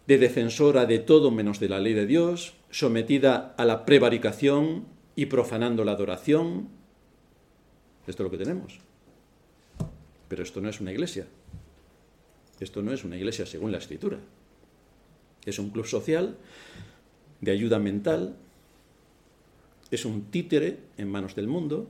[0.08, 5.28] de defensora de todo menos de la ley de Dios, sometida a la prevaricación y
[5.28, 6.70] profanando la adoración.
[8.08, 8.80] Esto es lo que tenemos.
[10.28, 11.28] Pero esto no es una iglesia.
[12.60, 14.20] Esto no es una iglesia según la escritura.
[15.46, 16.38] Es un club social
[17.42, 18.36] de ayuda mental,
[19.92, 21.90] es un títere en manos del mundo,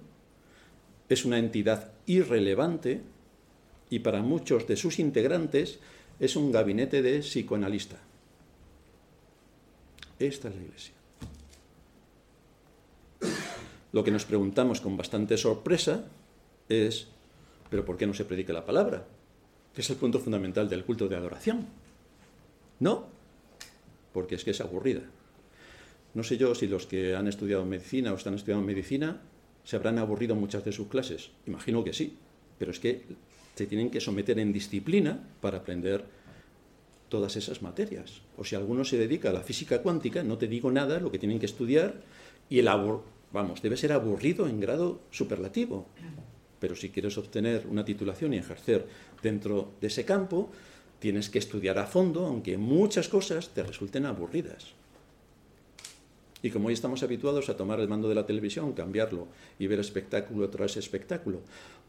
[1.10, 3.02] es una entidad irrelevante
[3.90, 5.80] y para muchos de sus integrantes
[6.20, 7.98] es un gabinete de psicoanalista.
[10.20, 10.94] Esta es la Iglesia.
[13.92, 16.06] Lo que nos preguntamos con bastante sorpresa
[16.68, 17.08] es,
[17.70, 19.06] ¿pero por qué no se predica la palabra?
[19.74, 21.68] Que es el punto fundamental del culto de adoración.
[22.80, 23.08] No,
[24.12, 25.02] porque es que es aburrida.
[26.14, 29.22] No sé yo si los que han estudiado medicina o están estudiando medicina
[29.64, 31.32] ¿Se habrán aburrido muchas de sus clases?
[31.48, 32.18] Imagino que sí,
[32.58, 33.04] pero es que
[33.56, 36.06] se tienen que someter en disciplina para aprender
[37.10, 38.22] todas esas materias.
[38.38, 41.20] O si alguno se dedica a la física cuántica, no te digo nada, lo que
[41.20, 42.02] tienen que estudiar,
[42.50, 42.68] y el
[43.32, 45.88] vamos, debe ser aburrido en grado superlativo.
[46.60, 48.88] Pero si quieres obtener una titulación y ejercer
[49.22, 50.50] dentro de ese campo,
[51.00, 54.74] tienes que estudiar a fondo, aunque muchas cosas te resulten aburridas.
[56.44, 59.80] Y como hoy estamos habituados a tomar el mando de la televisión, cambiarlo y ver
[59.80, 61.40] espectáculo tras espectáculo,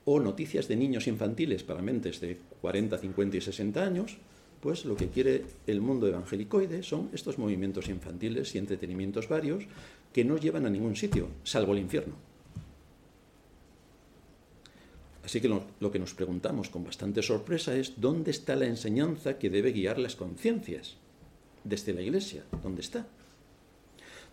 [0.05, 4.17] o noticias de niños infantiles para mentes de 40, 50 y 60 años,
[4.61, 9.65] pues lo que quiere el mundo evangelicoide son estos movimientos infantiles y entretenimientos varios
[10.13, 12.15] que no llevan a ningún sitio, salvo el infierno.
[15.25, 19.51] Así que lo, que nos preguntamos con bastante sorpresa es dónde está la enseñanza que
[19.51, 20.97] debe guiar las conciencias.
[21.65, 23.07] Desde la Iglesia, ¿dónde está?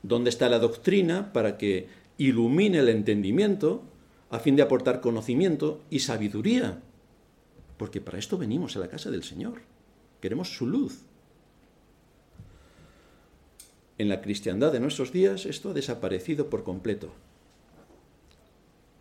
[0.04, 1.88] ¿Dónde está la doctrina para que
[2.18, 3.84] ilumine el entendimiento
[4.30, 6.82] a fin de aportar conocimiento y sabiduría?
[7.78, 9.62] Porque para esto venimos a la casa del Señor.
[10.20, 11.04] Queremos su luz.
[13.98, 17.12] En la cristiandad de nuestros días esto ha desaparecido por completo.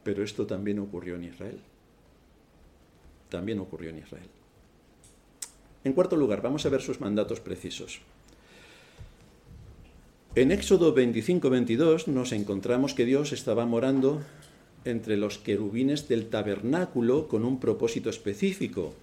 [0.03, 1.61] Pero esto también ocurrió en Israel.
[3.29, 4.29] También ocurrió en Israel.
[5.85, 8.03] En cuarto lugar, vamos a ver sus mandatos precisos.
[10.37, 14.23] En Éxodo 25-22 nos encontramos que Dios estaba morando
[14.85, 18.95] entre los querubines del tabernáculo con un propósito específico,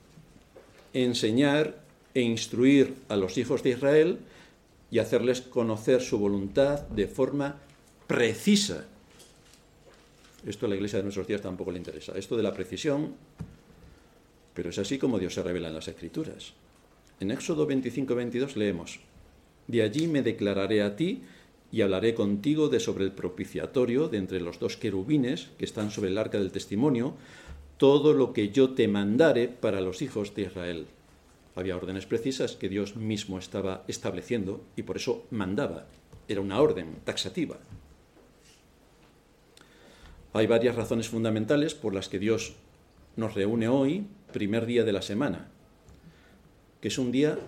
[0.94, 4.20] enseñar e instruir a los hijos de Israel
[4.90, 7.60] y hacerles conocer su voluntad de forma
[8.08, 8.86] precisa.
[10.46, 12.14] Esto a la iglesia de nuestros días tampoco le interesa.
[12.18, 13.16] Esto de la precisión,
[14.54, 16.54] pero es así como Dios se revela en las escrituras.
[17.20, 19.02] En Éxodo 25-22 leemos,
[19.68, 21.24] de allí me declararé a ti
[21.72, 26.10] y hablaré contigo de sobre el propiciatorio de entre los dos querubines que están sobre
[26.10, 27.16] el arca del testimonio,
[27.78, 30.88] todo lo que yo te mandare para los hijos de Israel.
[31.56, 35.88] Había órdenes precisas que Dios mismo estaba estableciendo y por eso mandaba.
[36.28, 37.58] Era una orden taxativa.
[40.34, 42.54] Hay varias razones fundamentales por las que Dios
[43.16, 45.50] nos reúne hoy, primer día de la semana,
[46.80, 47.40] que es un día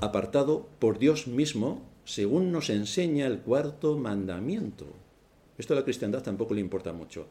[0.00, 4.86] apartado por Dios mismo, según nos enseña el cuarto mandamiento.
[5.58, 7.26] Esto a la cristiandad tampoco le importa mucho.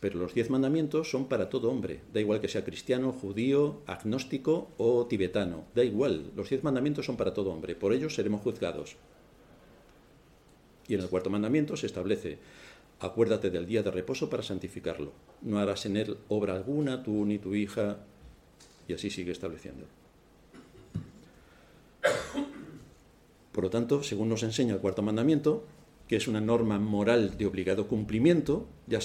[0.00, 4.68] Pero los diez mandamientos son para todo hombre, da igual que sea cristiano, judío, agnóstico
[4.76, 8.96] o tibetano, da igual, los diez mandamientos son para todo hombre, por ellos seremos juzgados.
[10.86, 12.38] Y en el cuarto mandamiento se establece,
[13.00, 17.38] acuérdate del día de reposo para santificarlo, no harás en él obra alguna, tú ni
[17.38, 18.00] tu hija,
[18.86, 19.86] y así sigue estableciendo.
[23.52, 25.64] Por lo tanto, según nos enseña el cuarto mandamiento,
[26.08, 28.98] que es una norma moral de obligado cumplimiento, ya,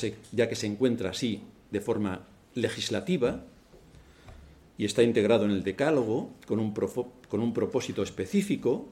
[0.49, 3.43] que se encuentra así de forma legislativa
[4.77, 8.89] y está integrado en el decálogo con un, con un propósito específico,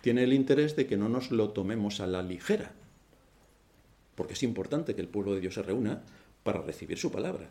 [0.00, 2.72] tiene el interés de que no nos lo tomemos a la ligera,
[4.14, 6.02] porque es importante que el pueblo de Dios se reúna
[6.42, 7.50] para recibir su palabra.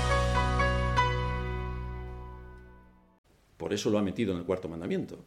[3.61, 5.19] Por eso lo ha metido en el cuarto mandamiento.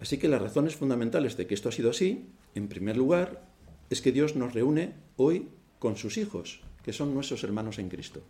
[0.00, 3.46] Así que las razones fundamentales de que esto ha sido así, en primer lugar,
[3.88, 5.46] es que Dios nos reúne hoy
[5.78, 8.20] con sus hijos, que son nuestros hermanos en Cristo,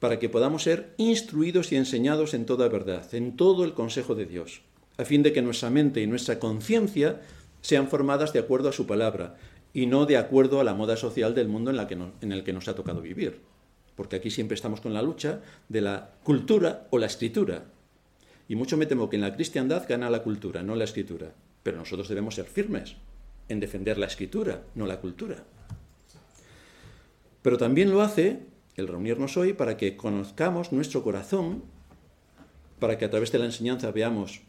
[0.00, 4.26] para que podamos ser instruidos y enseñados en toda verdad, en todo el consejo de
[4.26, 4.60] Dios,
[4.98, 7.22] a fin de que nuestra mente y nuestra conciencia
[7.62, 9.38] sean formadas de acuerdo a su palabra
[9.72, 12.68] y no de acuerdo a la moda social del mundo en, en el que nos
[12.68, 13.55] ha tocado vivir.
[13.96, 17.64] Porque aquí siempre estamos con la lucha de la cultura o la escritura,
[18.48, 21.32] y mucho me temo que en la cristiandad gana la cultura, no la escritura.
[21.62, 22.94] Pero nosotros debemos ser firmes
[23.48, 25.42] en defender la escritura, no la cultura.
[27.42, 28.40] Pero también lo hace
[28.76, 31.64] el reunirnos hoy para que conozcamos nuestro corazón,
[32.78, 34.42] para que a través de la enseñanza veamos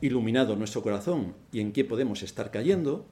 [0.00, 3.06] iluminado nuestro corazón y en qué podemos estar cayendo,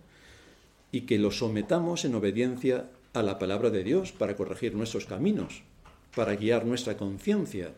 [0.92, 5.62] y que lo sometamos en obediencia a la palabra de Dios para corregir nuestros caminos,
[6.14, 7.72] para guiar nuestra conciencia,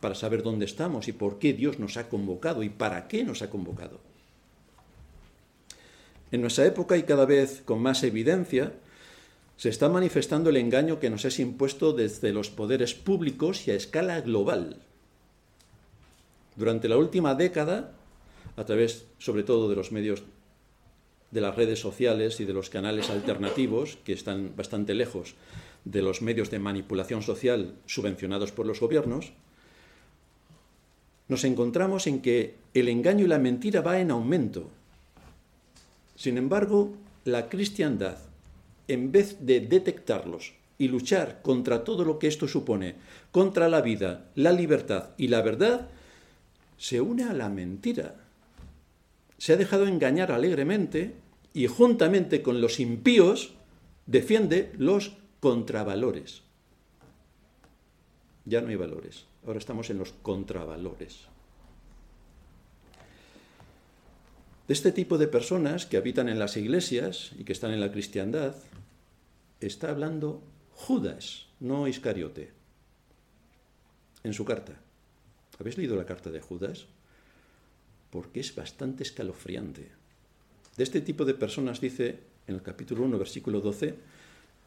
[0.00, 3.42] para saber dónde estamos y por qué Dios nos ha convocado y para qué nos
[3.42, 4.00] ha convocado.
[6.32, 8.72] En nuestra época y cada vez con más evidencia,
[9.56, 13.74] se está manifestando el engaño que nos es impuesto desde los poderes públicos y a
[13.74, 14.76] escala global.
[16.56, 17.92] Durante la última década,
[18.56, 20.22] a través sobre todo de los medios
[21.30, 25.34] de las redes sociales y de los canales alternativos, que están bastante lejos
[25.84, 29.32] de los medios de manipulación social subvencionados por los gobiernos,
[31.28, 34.68] nos encontramos en que el engaño y la mentira va en aumento.
[36.16, 36.92] Sin embargo,
[37.24, 38.18] la cristiandad,
[38.88, 42.96] en vez de detectarlos y luchar contra todo lo que esto supone,
[43.30, 45.88] contra la vida, la libertad y la verdad,
[46.78, 48.16] se une a la mentira.
[49.40, 51.14] Se ha dejado engañar alegremente
[51.54, 53.54] y juntamente con los impíos
[54.04, 56.42] defiende los contravalores.
[58.44, 59.24] Ya no hay valores.
[59.46, 61.22] Ahora estamos en los contravalores.
[64.68, 67.92] De este tipo de personas que habitan en las iglesias y que están en la
[67.92, 68.56] cristiandad,
[69.58, 70.42] está hablando
[70.74, 72.52] Judas, no Iscariote,
[74.22, 74.78] en su carta.
[75.58, 76.88] ¿Habéis leído la carta de Judas?
[78.10, 79.88] Porque es bastante escalofriante.
[80.76, 83.94] De este tipo de personas dice en el capítulo 1, versículo 12,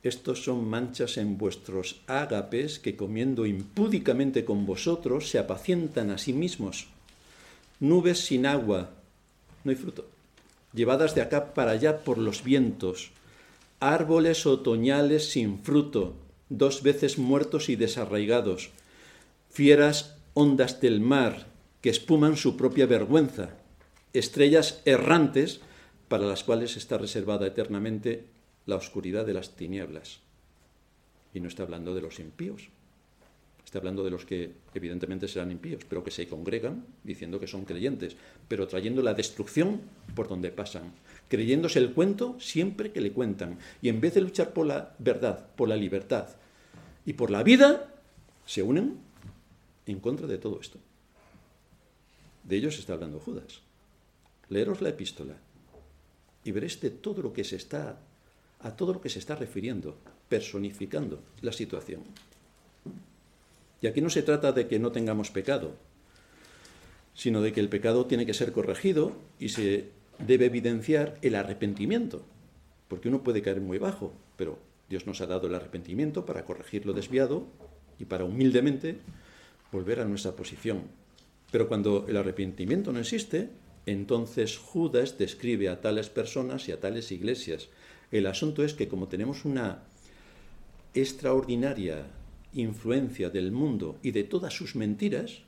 [0.04, 6.34] estos son manchas en vuestros ágapes que comiendo impúdicamente con vosotros se apacientan a sí
[6.34, 6.88] mismos.
[7.80, 8.92] Nubes sin agua,
[9.64, 10.06] no hay fruto.
[10.74, 13.12] Llevadas de acá para allá por los vientos,
[13.80, 16.16] árboles otoñales sin fruto,
[16.50, 18.72] dos veces muertos y desarraigados,
[19.52, 21.53] fieras ondas del mar
[21.84, 23.50] que espuman su propia vergüenza,
[24.14, 25.60] estrellas errantes
[26.08, 28.24] para las cuales está reservada eternamente
[28.66, 30.22] la oscuridad de las tinieblas.
[31.34, 32.70] Y no está hablando de los impíos,
[33.66, 37.66] está hablando de los que evidentemente serán impíos, pero que se congregan diciendo que son
[37.66, 38.16] creyentes,
[38.48, 39.82] pero trayendo la destrucción
[40.16, 40.94] por donde pasan,
[41.28, 45.50] creyéndose el cuento siempre que le cuentan, y en vez de luchar por la verdad,
[45.58, 46.30] por la libertad
[47.06, 47.94] y por la vida,
[48.46, 49.00] se unen
[49.86, 50.80] en contra de todo esto.
[52.44, 53.62] De ellos está hablando Judas.
[54.50, 55.36] Leeros la epístola
[56.44, 58.00] y veréis de todo lo que se está
[58.60, 59.98] a todo lo que se está refiriendo,
[60.30, 62.02] personificando la situación.
[63.82, 65.76] Y aquí no se trata de que no tengamos pecado,
[67.14, 69.90] sino de que el pecado tiene que ser corregido y se
[70.20, 72.24] debe evidenciar el arrepentimiento,
[72.88, 74.58] porque uno puede caer muy bajo, pero
[74.90, 77.46] Dios nos ha dado el arrepentimiento para corregir lo desviado
[78.00, 78.98] y para humildemente
[79.72, 80.84] volver a nuestra posición.
[81.54, 83.50] Pero cuando el arrepentimiento no existe,
[83.86, 87.70] entonces Judas describe a tales personas y a tales iglesias.
[88.12, 89.84] El asunto es que como tenemos una
[90.96, 92.08] extraordinaria
[92.54, 95.44] influencia del mundo y de todas sus mentiras,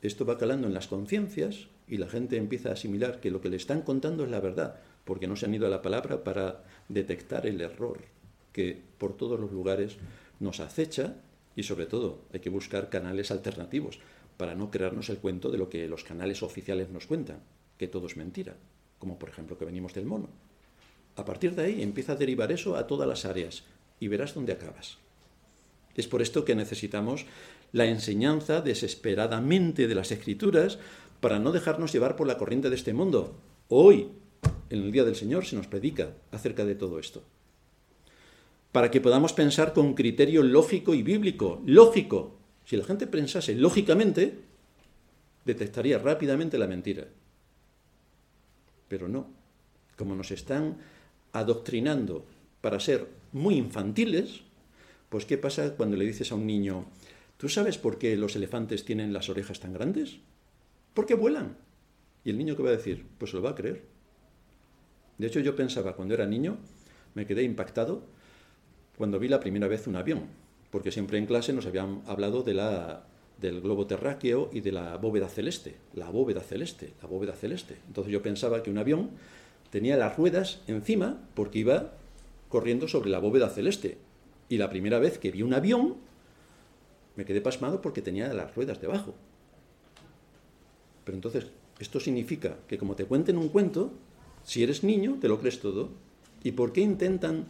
[0.00, 3.48] esto va calando en las conciencias y la gente empieza a asimilar que lo que
[3.48, 6.62] le están contando es la verdad, porque no se han ido a la palabra para
[6.88, 7.98] detectar el error
[8.52, 9.96] que por todos los lugares
[10.38, 11.16] nos acecha
[11.56, 13.98] y sobre todo hay que buscar canales alternativos
[14.36, 17.40] para no crearnos el cuento de lo que los canales oficiales nos cuentan,
[17.78, 18.56] que todo es mentira,
[18.98, 20.28] como por ejemplo que venimos del mono.
[21.16, 23.64] A partir de ahí empieza a derivar eso a todas las áreas
[23.98, 24.98] y verás dónde acabas.
[25.94, 27.24] Es por esto que necesitamos
[27.72, 30.78] la enseñanza desesperadamente de las escrituras
[31.20, 33.34] para no dejarnos llevar por la corriente de este mundo.
[33.68, 34.08] Hoy,
[34.68, 37.22] en el Día del Señor, se nos predica acerca de todo esto.
[38.72, 41.62] Para que podamos pensar con criterio lógico y bíblico.
[41.64, 42.36] Lógico.
[42.66, 44.40] Si la gente pensase lógicamente,
[45.44, 47.06] detectaría rápidamente la mentira.
[48.88, 49.28] Pero no.
[49.96, 50.76] Como nos están
[51.32, 52.26] adoctrinando
[52.60, 54.42] para ser muy infantiles,
[55.08, 56.86] pues ¿qué pasa cuando le dices a un niño,
[57.36, 60.18] ¿tú sabes por qué los elefantes tienen las orejas tan grandes?
[60.92, 61.56] Porque vuelan.
[62.24, 63.06] ¿Y el niño qué va a decir?
[63.18, 63.84] Pues lo va a creer.
[65.18, 66.58] De hecho, yo pensaba cuando era niño,
[67.14, 68.02] me quedé impactado
[68.98, 70.26] cuando vi la primera vez un avión,
[70.70, 73.04] porque siempre en clase nos habían hablado de la,
[73.40, 77.76] del globo terráqueo y de la bóveda celeste, la bóveda celeste, la bóveda celeste.
[77.86, 79.10] Entonces yo pensaba que un avión
[79.70, 81.92] tenía las ruedas encima porque iba
[82.48, 83.98] corriendo sobre la bóveda celeste.
[84.48, 85.96] Y la primera vez que vi un avión,
[87.16, 89.14] me quedé pasmado porque tenía las ruedas debajo.
[91.04, 91.46] Pero entonces,
[91.78, 93.92] esto significa que como te cuenten un cuento,
[94.44, 95.90] si eres niño, te lo crees todo.
[96.42, 97.46] ¿Y por qué intentan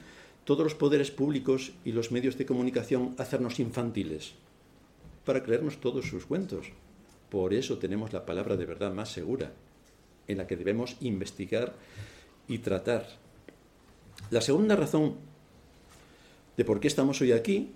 [0.47, 4.35] todos los poderes públicos y los medios de comunicación hacernos infantiles?
[5.25, 6.69] Para creernos todos sus cuentos.
[7.31, 9.53] Por eso tenemos la palabra de verdad más segura,
[10.29, 11.75] en la que debemos investigar
[12.47, 13.09] y tratar.
[14.31, 15.17] La segunda razón
[16.57, 17.73] de por qué estamos hoy aquí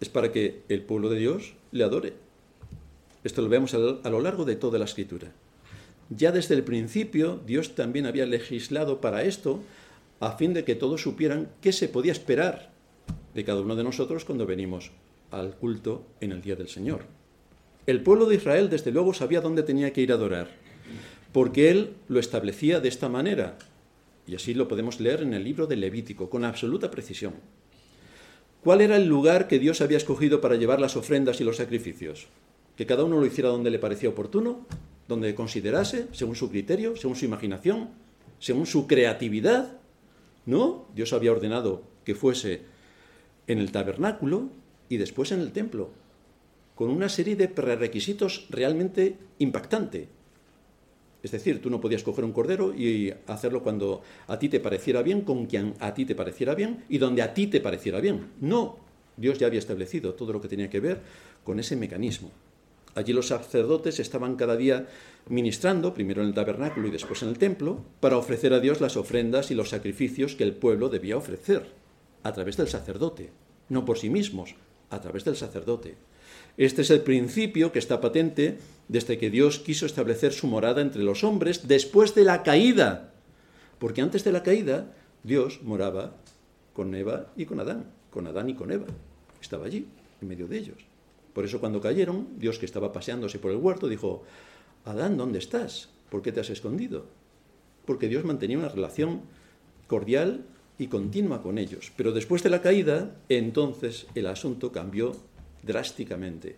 [0.00, 2.14] es para que el pueblo de Dios le adore.
[3.24, 5.32] Esto lo vemos a lo largo de toda la escritura.
[6.08, 9.60] Ya desde el principio Dios también había legislado para esto
[10.20, 12.70] a fin de que todos supieran qué se podía esperar
[13.34, 14.90] de cada uno de nosotros cuando venimos
[15.30, 17.02] al culto en el día del Señor.
[17.86, 20.48] El pueblo de Israel desde luego sabía dónde tenía que ir a adorar,
[21.32, 23.58] porque Él lo establecía de esta manera,
[24.26, 27.34] y así lo podemos leer en el libro de Levítico con absoluta precisión.
[28.62, 32.26] ¿Cuál era el lugar que Dios había escogido para llevar las ofrendas y los sacrificios?
[32.76, 34.66] Que cada uno lo hiciera donde le parecía oportuno,
[35.06, 37.90] donde considerase, según su criterio, según su imaginación,
[38.38, 39.78] según su creatividad.
[40.48, 42.62] No, Dios había ordenado que fuese
[43.48, 44.48] en el tabernáculo
[44.88, 45.90] y después en el templo,
[46.74, 50.08] con una serie de prerequisitos realmente impactante.
[51.22, 55.02] Es decir, tú no podías coger un cordero y hacerlo cuando a ti te pareciera
[55.02, 58.28] bien, con quien a ti te pareciera bien y donde a ti te pareciera bien.
[58.40, 58.78] No,
[59.18, 61.02] Dios ya había establecido todo lo que tenía que ver
[61.44, 62.30] con ese mecanismo.
[62.94, 64.88] Allí los sacerdotes estaban cada día
[65.28, 68.96] ministrando, primero en el tabernáculo y después en el templo, para ofrecer a Dios las
[68.96, 71.66] ofrendas y los sacrificios que el pueblo debía ofrecer,
[72.22, 73.30] a través del sacerdote,
[73.68, 74.54] no por sí mismos,
[74.90, 75.96] a través del sacerdote.
[76.56, 78.58] Este es el principio que está patente
[78.88, 83.12] desde que Dios quiso establecer su morada entre los hombres después de la caída.
[83.78, 86.16] Porque antes de la caída, Dios moraba
[86.72, 88.86] con Eva y con Adán, con Adán y con Eva.
[89.40, 89.86] Estaba allí,
[90.20, 90.78] en medio de ellos.
[91.32, 94.24] Por eso cuando cayeron, Dios que estaba paseándose por el huerto dijo,
[94.88, 95.90] Adán, ¿dónde estás?
[96.08, 97.04] ¿Por qué te has escondido?
[97.84, 99.20] Porque Dios mantenía una relación
[99.86, 100.46] cordial
[100.78, 101.92] y continua con ellos.
[101.94, 105.14] Pero después de la caída, entonces el asunto cambió
[105.62, 106.56] drásticamente.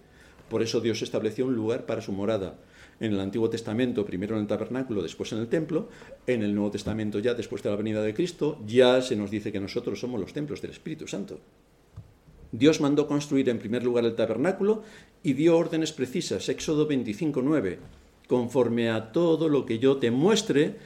[0.49, 2.57] Por eso Dios estableció un lugar para su morada.
[3.01, 5.89] En el Antiguo Testamento, primero en el tabernáculo, después en el templo.
[6.29, 9.51] En el Nuevo Testamento ya, después de la venida de Cristo, ya se nos dice
[9.51, 11.41] que nosotros somos los templos del Espíritu Santo.
[12.53, 14.85] Dios mandó construir en primer lugar el tabernáculo
[15.25, 16.49] y dio órdenes precisas.
[16.49, 17.79] Éxodo 25.9.
[18.31, 20.77] Conforme a todo lo que yo te muestre,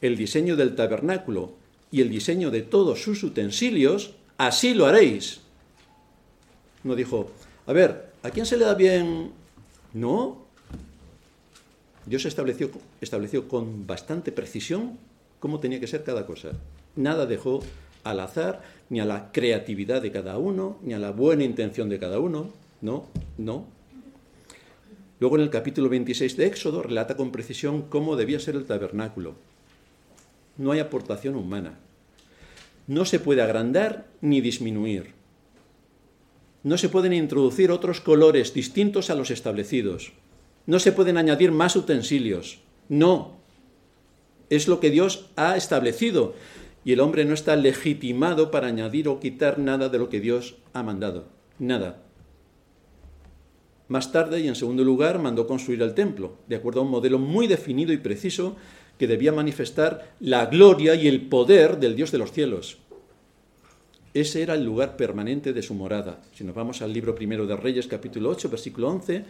[0.00, 1.52] el diseño del tabernáculo
[1.92, 5.38] y el diseño de todos sus utensilios, así lo haréis.
[6.82, 7.30] No dijo,
[7.68, 9.30] a ver, ¿a quién se le da bien?
[9.94, 10.38] No.
[12.04, 12.68] Dios estableció,
[13.00, 14.98] estableció con bastante precisión
[15.38, 16.50] cómo tenía que ser cada cosa.
[16.96, 17.60] Nada dejó
[18.02, 22.00] al azar, ni a la creatividad de cada uno, ni a la buena intención de
[22.00, 22.50] cada uno.
[22.80, 23.77] No, no.
[25.20, 29.34] Luego en el capítulo 26 de Éxodo relata con precisión cómo debía ser el tabernáculo
[30.58, 31.78] no hay aportación humana.
[32.86, 35.12] No se puede agrandar ni disminuir.
[36.64, 40.12] No se pueden introducir otros colores distintos a los establecidos.
[40.66, 42.58] No se pueden añadir más utensilios.
[42.88, 43.38] No.
[44.50, 46.34] Es lo que Dios ha establecido
[46.84, 50.56] y el hombre no está legitimado para añadir o quitar nada de lo que Dios
[50.72, 51.26] ha mandado.
[51.58, 52.02] Nada.
[53.88, 57.18] Más tarde y en segundo lugar mandó construir el templo, de acuerdo a un modelo
[57.18, 58.56] muy definido y preciso
[58.98, 62.78] que debía manifestar la gloria y el poder del Dios de los cielos.
[64.12, 66.20] Ese era el lugar permanente de su morada.
[66.34, 69.24] Si nos vamos al libro primero de Reyes, capítulo 8, versículo 11,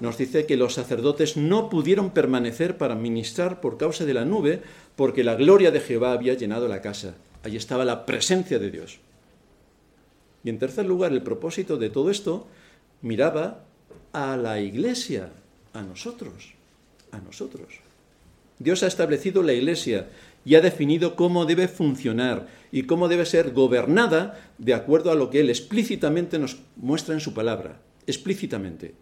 [0.00, 4.62] nos dice que los sacerdotes no pudieron permanecer para ministrar por causa de la nube,
[4.96, 7.14] porque la gloria de Jehová había llenado la casa.
[7.42, 9.00] Allí estaba la presencia de Dios.
[10.44, 12.46] Y en tercer lugar, el propósito de todo esto
[13.02, 13.64] miraba
[14.18, 15.30] a la iglesia,
[15.72, 16.54] a nosotros,
[17.12, 17.68] a nosotros.
[18.58, 20.08] Dios ha establecido la Iglesia
[20.44, 25.30] y ha definido cómo debe funcionar y cómo debe ser gobernada de acuerdo a lo
[25.30, 28.94] que Él explícitamente nos muestra en su palabra, explícitamente.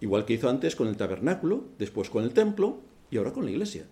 [0.00, 2.80] Igual que hizo antes con el tabernáculo, después con el templo
[3.10, 3.84] y ahora con la Iglesia.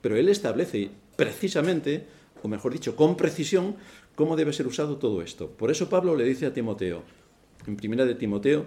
[0.00, 2.06] Pero Él establece precisamente,
[2.42, 3.76] o mejor dicho, con precisión,
[4.14, 5.50] cómo debe ser usado todo esto.
[5.50, 7.02] Por eso Pablo le dice a Timoteo,
[7.66, 8.66] en primera de Timoteo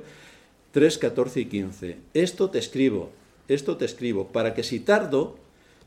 [0.72, 3.12] 3, 14 y 15, esto te escribo
[3.48, 5.38] esto te escribo, para que si tardo,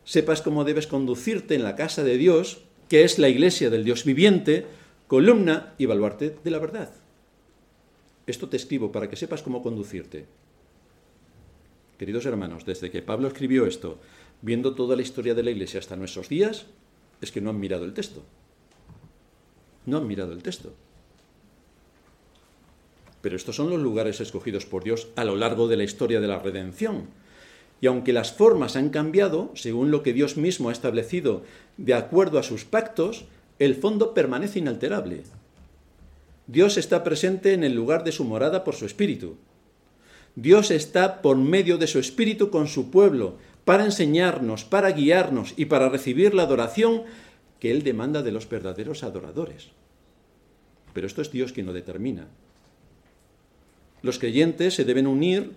[0.05, 4.05] sepas cómo debes conducirte en la casa de Dios, que es la iglesia del Dios
[4.05, 4.66] viviente,
[5.07, 6.90] columna y baluarte de la verdad.
[8.26, 10.26] Esto te escribo para que sepas cómo conducirte.
[11.98, 13.98] Queridos hermanos, desde que Pablo escribió esto,
[14.40, 16.66] viendo toda la historia de la iglesia hasta nuestros días,
[17.20, 18.22] es que no han mirado el texto.
[19.84, 20.72] No han mirado el texto.
[23.21, 26.29] Pero estos son los lugares escogidos por Dios a lo largo de la historia de
[26.29, 27.09] la redención
[27.81, 31.43] y aunque las formas han cambiado, según lo que Dios mismo ha establecido
[31.79, 33.25] de acuerdo a sus pactos,
[33.59, 35.23] el fondo permanece inalterable.
[36.47, 39.37] Dios está presente en el lugar de su morada por su espíritu.
[40.37, 45.66] Dios está por medio de su espíritu con su pueblo, para enseñarnos, para guiarnos y
[45.66, 47.05] para recibir la adoración
[47.61, 49.68] que Él demanda de los verdaderos adoradores.
[50.93, 52.29] Pero esto es Dios quien lo determina.
[54.03, 55.53] Los creyentes se deben unir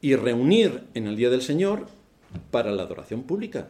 [0.00, 1.86] y reunir en el día del Señor
[2.50, 3.68] para la adoración pública,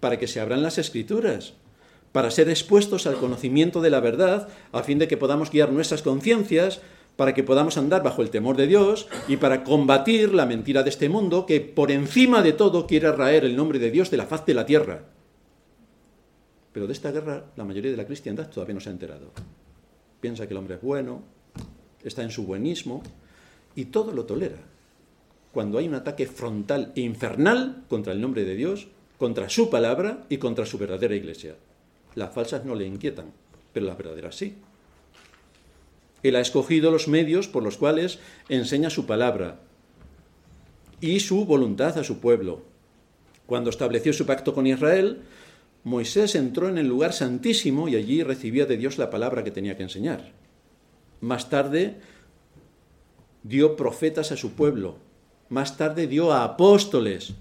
[0.00, 1.54] para que se abran las escrituras,
[2.12, 6.02] para ser expuestos al conocimiento de la verdad, a fin de que podamos guiar nuestras
[6.02, 6.80] conciencias,
[7.16, 10.90] para que podamos andar bajo el temor de Dios y para combatir la mentira de
[10.90, 14.26] este mundo que por encima de todo quiere raer el nombre de Dios de la
[14.26, 15.04] faz de la tierra.
[16.72, 19.32] Pero de esta guerra la mayoría de la cristiandad todavía no se ha enterado.
[20.20, 21.22] Piensa que el hombre es bueno,
[22.04, 23.02] está en su buenismo
[23.74, 24.58] y todo lo tolera
[25.54, 28.88] cuando hay un ataque frontal e infernal contra el nombre de Dios,
[29.18, 31.54] contra su palabra y contra su verdadera iglesia.
[32.16, 33.26] Las falsas no le inquietan,
[33.72, 34.56] pero las verdaderas sí.
[36.24, 39.60] Él ha escogido los medios por los cuales enseña su palabra
[41.00, 42.62] y su voluntad a su pueblo.
[43.46, 45.22] Cuando estableció su pacto con Israel,
[45.84, 49.76] Moisés entró en el lugar santísimo y allí recibía de Dios la palabra que tenía
[49.76, 50.32] que enseñar.
[51.24, 51.96] Más tarde
[53.44, 54.96] dio profetas a su pueblo,
[55.48, 57.32] más tarde dio a apóstoles.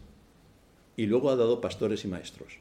[0.96, 2.60] Y luego ha dado pastores y maestros.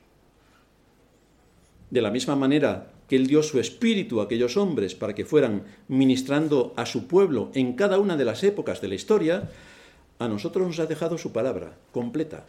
[1.91, 5.63] De la misma manera que Él dio su espíritu a aquellos hombres para que fueran
[5.87, 9.49] ministrando a su pueblo en cada una de las épocas de la historia,
[10.19, 12.47] a nosotros nos ha dejado su palabra completa,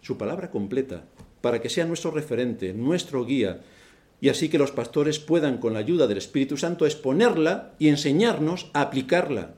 [0.00, 1.02] su palabra completa,
[1.40, 3.62] para que sea nuestro referente, nuestro guía,
[4.20, 8.70] y así que los pastores puedan, con la ayuda del Espíritu Santo, exponerla y enseñarnos
[8.72, 9.54] a aplicarla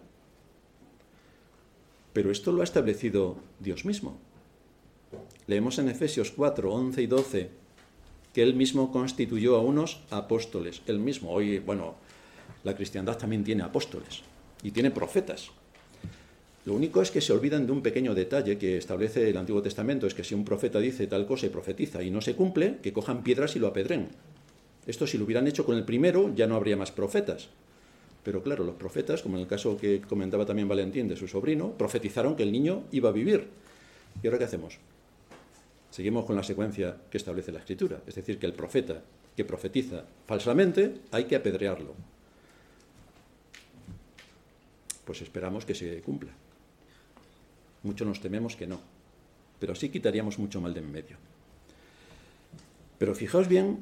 [2.19, 4.19] pero esto lo ha establecido Dios mismo.
[5.47, 7.51] Leemos en Efesios 4, 11 y 12
[8.35, 10.83] que él mismo constituyó a unos apóstoles.
[10.89, 11.95] Él mismo, hoy, bueno,
[12.65, 14.23] la cristiandad también tiene apóstoles
[14.65, 15.53] y tiene profetas.
[16.65, 20.09] Lo único es que se olvidan de un pequeño detalle que establece el Antiguo Testamento,
[20.09, 22.93] es que si un profeta dice tal cosa y profetiza y no se cumple, que
[22.93, 24.09] cojan piedras y lo apedren.
[24.89, 27.51] Esto si lo hubieran hecho con el primero ya no habría más profetas.
[28.25, 31.73] Pero claro, los profetas, como en el caso que comentaba también Valentín de su sobrino,
[31.73, 33.49] profetizaron que el niño iba a vivir.
[34.23, 34.79] ¿Y ahora qué hacemos?
[35.91, 38.01] Seguimos con la secuencia que establece la Escritura.
[38.07, 39.03] Es decir, que el profeta
[39.37, 41.95] que profetiza falsamente hay que apedrearlo.
[45.05, 46.33] Pues esperamos que se cumpla.
[47.83, 48.81] Mucho nos tememos que no.
[49.61, 51.17] Pero así quitaríamos mucho mal de en medio.
[52.99, 53.79] Pero fijaos bien,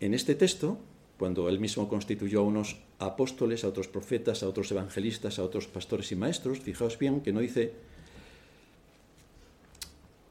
[0.00, 0.78] en este texto,
[1.18, 5.66] cuando él mismo constituyó a unos apóstoles, a otros profetas, a otros evangelistas, a otros
[5.66, 7.72] pastores y maestros, fijaos bien que no dice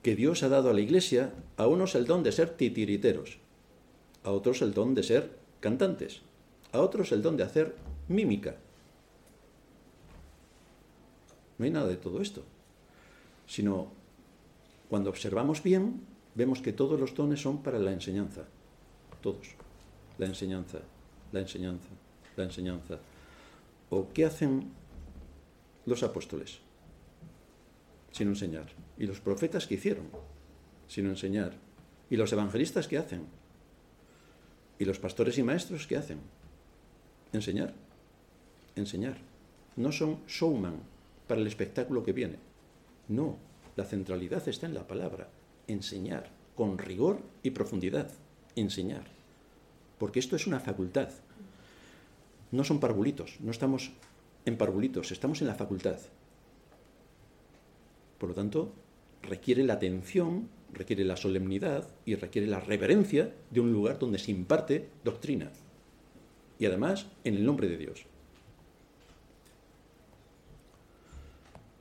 [0.03, 3.39] que Dios ha dado a la iglesia a unos el don de ser titiriteros,
[4.23, 6.21] a otros el don de ser cantantes,
[6.71, 7.75] a otros el don de hacer
[8.07, 8.57] mímica.
[11.57, 12.43] No hay nada de todo esto,
[13.47, 13.91] sino
[14.89, 16.01] cuando observamos bien,
[16.35, 18.45] vemos que todos los dones son para la enseñanza,
[19.25, 19.47] todos,
[20.19, 20.81] la enseñanza,
[21.31, 21.89] la enseñanza,
[22.37, 22.99] la enseñanza.
[23.89, 24.71] ¿O qué hacen
[25.87, 26.59] los apóstoles?
[28.11, 28.67] Sino enseñar.
[28.99, 30.05] ¿Y los profetas qué hicieron?
[30.87, 31.53] Sino enseñar.
[32.11, 33.25] ¿Y los evangelistas qué hacen?
[34.77, 36.19] ¿Y los pastores y maestros qué hacen?
[37.33, 37.73] Enseñar.
[38.75, 39.17] Enseñar.
[39.75, 40.77] No son showman
[41.27, 42.37] para el espectáculo que viene.
[43.07, 43.37] No,
[43.75, 45.29] la centralidad está en la palabra.
[45.67, 48.11] Enseñar, con rigor y profundidad.
[48.55, 49.14] Enseñar.
[49.97, 51.09] Porque esto es una facultad.
[52.51, 53.91] No son parvulitos, no estamos
[54.45, 55.97] en parvulitos, estamos en la facultad.
[58.17, 58.71] Por lo tanto,
[59.21, 64.31] requiere la atención, requiere la solemnidad y requiere la reverencia de un lugar donde se
[64.31, 65.51] imparte doctrina.
[66.59, 68.05] Y además, en el nombre de Dios.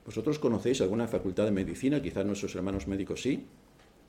[0.05, 3.45] ¿Vosotros conocéis alguna facultad de medicina, quizás nuestros hermanos médicos sí,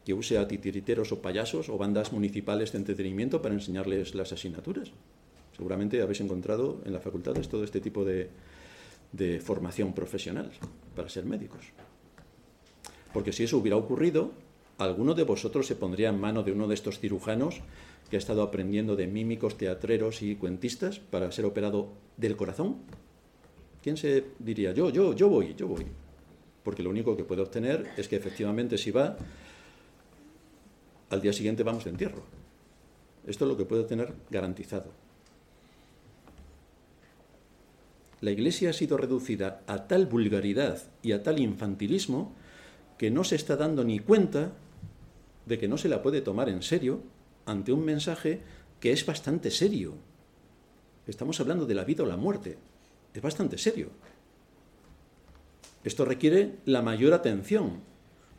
[0.07, 4.95] que use a titiriteros o payasos o bandas municipales de entretenimiento para enseñarles las asignaturas?
[5.57, 8.31] Seguramente habéis encontrado en la facultad todo este tipo de,
[9.41, 10.53] formación profesional
[10.95, 11.73] para ser médicos.
[13.13, 14.31] Porque si eso hubiera ocurrido,
[14.79, 17.63] alguno de vosotros se pondría en mano de uno de estos cirujanos
[18.09, 22.77] que ha estado aprendiendo de mímicos, teatreros y cuentistas para ser operado del corazón.
[23.83, 24.73] ¿Quién se diría?
[24.73, 25.87] Yo, yo, yo voy, yo voy.
[26.63, 29.17] Porque lo único que puede obtener es que efectivamente si va,
[31.11, 32.23] al día siguiente vamos de entierro.
[33.27, 34.91] Esto es lo que puede tener garantizado.
[38.21, 42.33] La Iglesia ha sido reducida a tal vulgaridad y a tal infantilismo
[42.99, 44.53] que no se está dando ni cuenta
[45.45, 47.01] de que no se la puede tomar en serio
[47.45, 48.41] ante un mensaje
[48.81, 49.95] que es bastante serio.
[51.07, 52.59] Estamos hablando de la vida o la muerte
[53.15, 53.91] es bastante serio.
[55.85, 57.81] Esto requiere la mayor atención,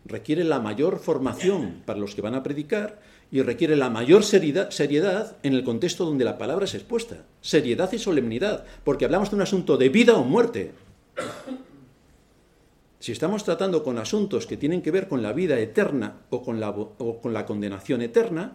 [0.07, 2.99] requiere la mayor formación para los que van a predicar
[3.31, 7.25] y requiere la mayor seriedad, en el contexto donde la palabra es expuesta.
[7.41, 10.71] Seriedad y solemnidad, porque hablamos de un asunto de vida o muerte.
[12.99, 16.59] Si estamos tratando con asuntos que tienen que ver con la vida eterna o con
[16.59, 18.53] la, o con la condenación eterna,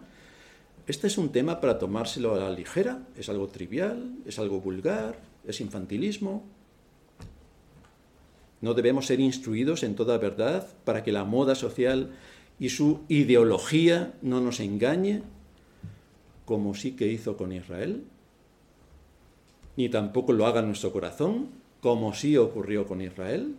[0.85, 5.17] este es un tema para tomárselo a la ligera, es algo trivial, es algo vulgar,
[5.47, 6.43] es infantilismo.
[8.63, 12.11] No debemos ser instruidos en toda verdad para que la moda social
[12.57, 15.21] y su ideología no nos engañe,
[16.45, 18.05] como sí que hizo con Israel,
[19.75, 21.49] ni tampoco lo haga nuestro corazón,
[21.81, 23.55] como sí ocurrió con Israel.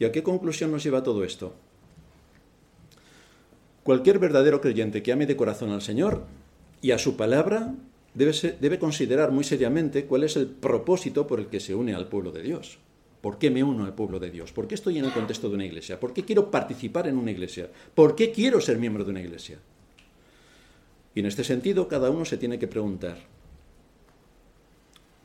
[0.00, 1.54] ¿Y a qué conclusión nos lleva todo esto?
[3.84, 6.24] Cualquier verdadero creyente que ame de corazón al Señor
[6.82, 7.72] y a su palabra
[8.16, 12.32] debe, considerar muy seriamente cuál es el propósito por el que se une al pueblo
[12.32, 12.78] de Dios.
[13.20, 14.52] ¿Por qué me uno al pueblo de Dios?
[14.52, 16.00] ¿Por qué estoy en el contexto de una iglesia?
[16.00, 17.68] ¿Por qué quiero participar en una iglesia?
[17.94, 19.58] ¿Por qué quiero ser miembro de una iglesia?
[21.14, 23.18] Y en este sentido, cada uno se tiene que preguntar,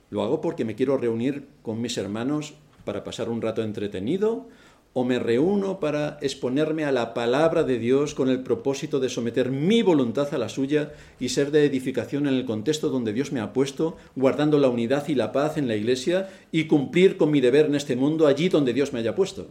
[0.10, 4.48] ¿lo hago porque me quiero reunir con mis hermanos para pasar un rato entretenido?
[4.94, 9.50] O me reúno para exponerme a la palabra de Dios con el propósito de someter
[9.50, 13.40] mi voluntad a la suya y ser de edificación en el contexto donde Dios me
[13.40, 17.40] ha puesto, guardando la unidad y la paz en la iglesia y cumplir con mi
[17.40, 19.48] deber en este mundo allí donde Dios me haya puesto,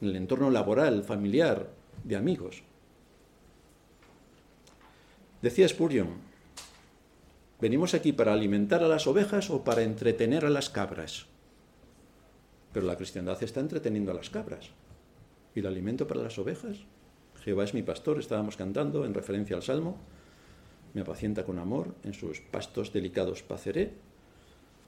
[0.00, 1.68] en el entorno laboral, familiar,
[2.02, 2.62] de amigos.
[5.42, 6.08] Decía Spurgeon,
[7.60, 11.26] ¿venimos aquí para alimentar a las ovejas o para entretener a las cabras?
[12.72, 14.70] Pero la cristiandad está entreteniendo a las cabras.
[15.54, 16.78] ¿Y el alimento para las ovejas?
[17.42, 19.96] Jehová es mi pastor, estábamos cantando en referencia al Salmo.
[20.94, 23.92] Me apacienta con amor, en sus pastos delicados paceré.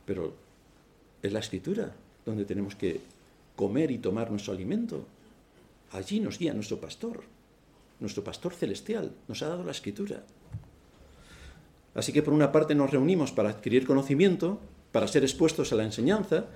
[0.06, 0.34] Pero
[1.22, 3.00] es la escritura donde tenemos que
[3.56, 5.04] comer y tomar nuestro alimento.
[5.92, 7.22] Allí nos guía nuestro pastor,
[7.98, 10.22] nuestro pastor celestial, nos ha dado la escritura.
[11.94, 14.60] Así que por una parte nos reunimos para adquirir conocimiento,
[14.92, 16.46] para ser expuestos a la enseñanza,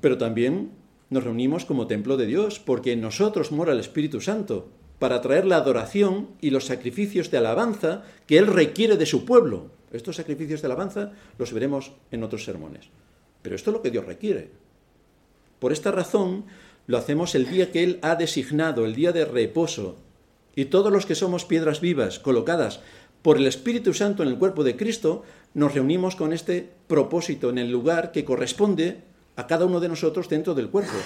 [0.00, 0.70] pero también
[1.10, 4.68] nos reunimos como templo de Dios, porque en nosotros mora el Espíritu Santo,
[4.98, 9.70] para traer la adoración y los sacrificios de alabanza que Él requiere de su pueblo.
[9.92, 12.86] Estos sacrificios de alabanza los veremos en otros sermones.
[13.42, 14.50] Pero esto es lo que Dios requiere.
[15.60, 16.44] Por esta razón,
[16.86, 19.96] lo hacemos el día que Él ha designado, el día de reposo.
[20.54, 22.80] Y todos los que somos piedras vivas, colocadas
[23.22, 25.22] por el Espíritu Santo en el cuerpo de Cristo,
[25.54, 29.02] nos reunimos con este propósito en el lugar que corresponde
[29.38, 30.98] a cada uno de nosotros dentro del cuerpo,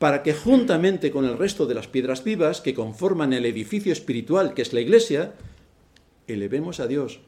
[0.00, 4.54] para que juntamente con el resto de las piedras vivas que conforman el edificio espiritual
[4.54, 5.34] que es la iglesia,
[6.26, 7.20] elevemos a Dios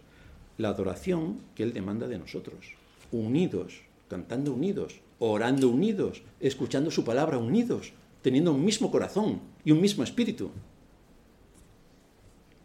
[0.57, 2.75] la adoración que Él demanda de nosotros,
[3.13, 7.93] unidos, cantando unidos, orando unidos, escuchando su palabra unidos,
[8.23, 10.51] teniendo un mismo corazón y un mismo espíritu.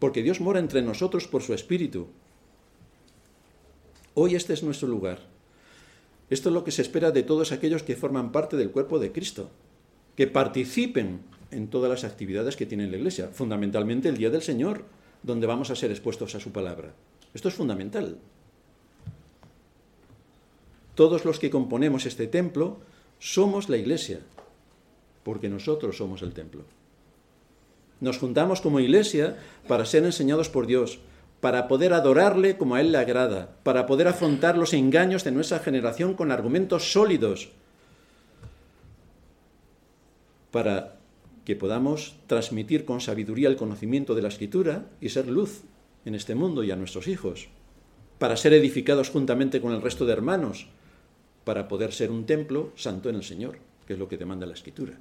[0.00, 2.08] Porque Dios mora entre nosotros por su espíritu.
[4.14, 5.33] Hoy este es nuestro lugar.
[6.34, 9.12] Esto es lo que se espera de todos aquellos que forman parte del cuerpo de
[9.12, 9.50] Cristo,
[10.16, 11.20] que participen
[11.52, 14.84] en todas las actividades que tiene la Iglesia, fundamentalmente el Día del Señor,
[15.22, 16.92] donde vamos a ser expuestos a su palabra.
[17.34, 18.18] Esto es fundamental.
[20.96, 22.78] Todos los que componemos este templo
[23.20, 24.18] somos la Iglesia,
[25.22, 26.64] porque nosotros somos el templo.
[28.00, 30.98] Nos juntamos como Iglesia para ser enseñados por Dios,
[31.44, 35.58] para poder adorarle como a Él le agrada, para poder afrontar los engaños de nuestra
[35.58, 37.50] generación con argumentos sólidos,
[40.50, 40.96] para
[41.44, 45.64] que podamos transmitir con sabiduría el conocimiento de la Escritura y ser luz
[46.06, 47.48] en este mundo y a nuestros hijos,
[48.18, 50.68] para ser edificados juntamente con el resto de hermanos,
[51.44, 54.54] para poder ser un templo santo en el Señor, que es lo que demanda la
[54.54, 54.94] Escritura.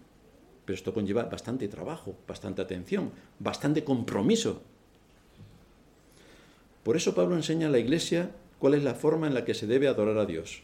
[0.65, 4.61] Pero esto conlleva bastante trabajo, bastante atención, bastante compromiso.
[6.83, 9.67] Por eso Pablo enseña a la Iglesia cuál es la forma en la que se
[9.67, 10.63] debe adorar a Dios,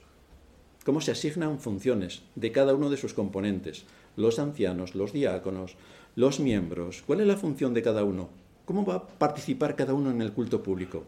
[0.86, 5.76] cómo se asignan funciones de cada uno de sus componentes, los ancianos, los diáconos,
[6.16, 8.30] los miembros, cuál es la función de cada uno,
[8.66, 11.06] cómo va a participar cada uno en el culto público.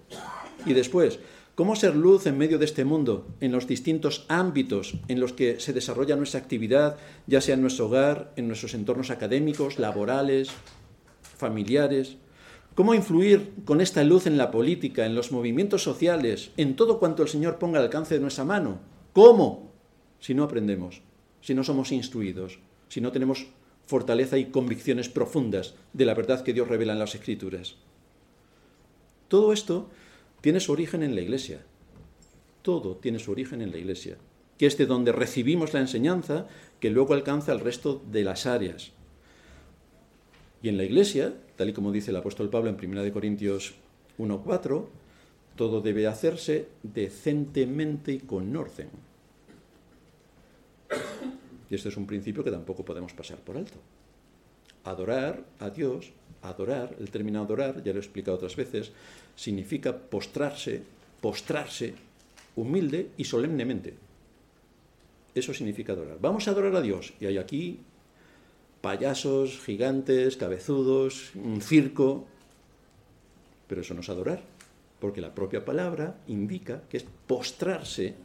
[0.65, 1.19] Y después,
[1.53, 5.59] ¿Cómo ser luz en medio de este mundo, en los distintos ámbitos en los que
[5.59, 6.97] se desarrolla nuestra actividad,
[7.27, 10.49] ya sea en nuestro hogar, en nuestros entornos académicos, laborales,
[11.21, 12.15] familiares?
[12.75, 17.21] ¿Cómo influir con esta luz en la política, en los movimientos sociales, en todo cuanto
[17.21, 18.79] el Señor ponga al alcance de nuestra mano?
[19.11, 19.73] ¿Cómo?
[20.21, 21.01] Si no aprendemos,
[21.41, 23.47] si no somos instruidos, si no tenemos
[23.85, 27.75] fortaleza y convicciones profundas de la verdad que Dios revela en las Escrituras.
[29.27, 29.89] Todo esto
[30.39, 31.65] tiene su origen en la iglesia.
[32.61, 34.17] Todo tiene su origen en la iglesia,
[34.57, 36.47] que es de donde recibimos la enseñanza
[36.79, 38.93] que luego alcanza el resto de las áreas.
[40.63, 43.73] Y en la iglesia, tal y como dice el apóstol Pablo en 1 Corintios
[44.19, 44.85] 1.4,
[45.55, 48.89] todo debe hacerse decentemente y con orden.
[51.69, 53.77] Y este es un principio que tampoco podemos pasar por alto.
[54.83, 58.91] Adorar a Dios, adorar, el término adorar, ya lo he explicado otras veces,
[59.35, 60.83] significa postrarse,
[61.21, 61.93] postrarse
[62.55, 63.93] humilde y solemnemente.
[65.33, 66.17] Eso significa adorar.
[66.19, 67.13] Vamos a adorar a Dios.
[67.19, 67.79] Y hay aquí
[68.81, 72.25] payasos, gigantes, cabezudos, un circo.
[73.67, 74.41] Pero eso no es adorar,
[74.99, 78.15] porque la propia palabra indica que es postrarse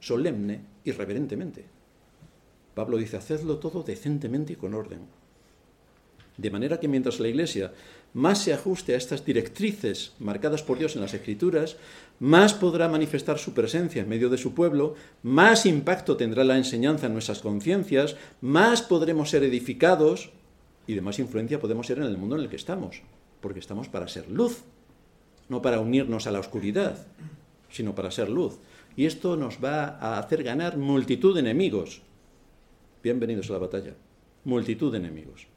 [0.00, 1.64] solemne y reverentemente.
[2.74, 5.00] Pablo dice, hacedlo todo decentemente y con orden.
[6.36, 7.72] De manera que mientras la Iglesia
[8.12, 11.76] más se ajuste a estas directrices marcadas por Dios en las Escrituras,
[12.18, 17.06] más podrá manifestar su presencia en medio de su pueblo, más impacto tendrá la enseñanza
[17.06, 20.30] en nuestras conciencias, más podremos ser edificados
[20.86, 23.02] y de más influencia podemos ser en el mundo en el que estamos,
[23.40, 24.62] porque estamos para ser luz,
[25.48, 27.06] no para unirnos a la oscuridad,
[27.70, 28.58] sino para ser luz.
[28.96, 32.02] Y esto nos va a hacer ganar multitud de enemigos.
[33.02, 33.94] Bienvenidos a la batalla.
[34.44, 35.49] Multitud de enemigos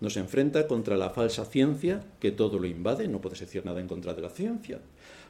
[0.00, 3.88] nos enfrenta contra la falsa ciencia que todo lo invade, no puedes decir nada en
[3.88, 4.78] contra de la ciencia,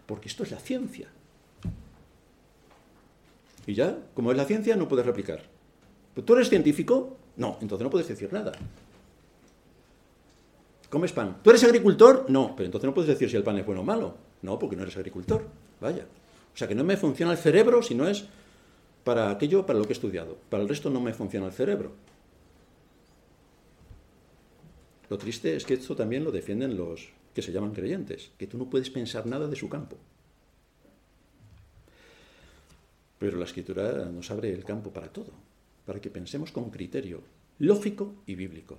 [0.07, 1.09] porque esto es la ciencia.
[3.67, 5.43] Y ya, como es la ciencia, no puedes replicar.
[6.25, 7.17] ¿Tú eres científico?
[7.37, 8.53] No, entonces no puedes decir nada.
[10.91, 11.39] ¿Comes pan?
[11.43, 12.27] ¿Tú eres agricultor?
[12.29, 14.15] No, pero entonces no puedes decir si el pan es bueno o malo.
[14.43, 15.45] No, porque no eres agricultor.
[15.81, 16.07] Vaya.
[16.55, 18.25] O sea que no me funciona el cerebro si no es
[19.05, 20.39] para aquello para lo que he estudiado.
[20.49, 21.93] Para el resto no me funciona el cerebro.
[25.11, 28.59] Lo triste es que esto también lo defienden los que se llaman creyentes, que tú
[28.59, 29.97] no puedes pensar nada de su campo.
[33.19, 35.33] Pero la escritura nos abre el campo para todo,
[35.87, 37.23] para que pensemos con criterio
[37.59, 38.79] lógico y bíblico.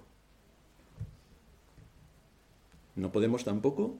[2.95, 3.97] No podemos tampoco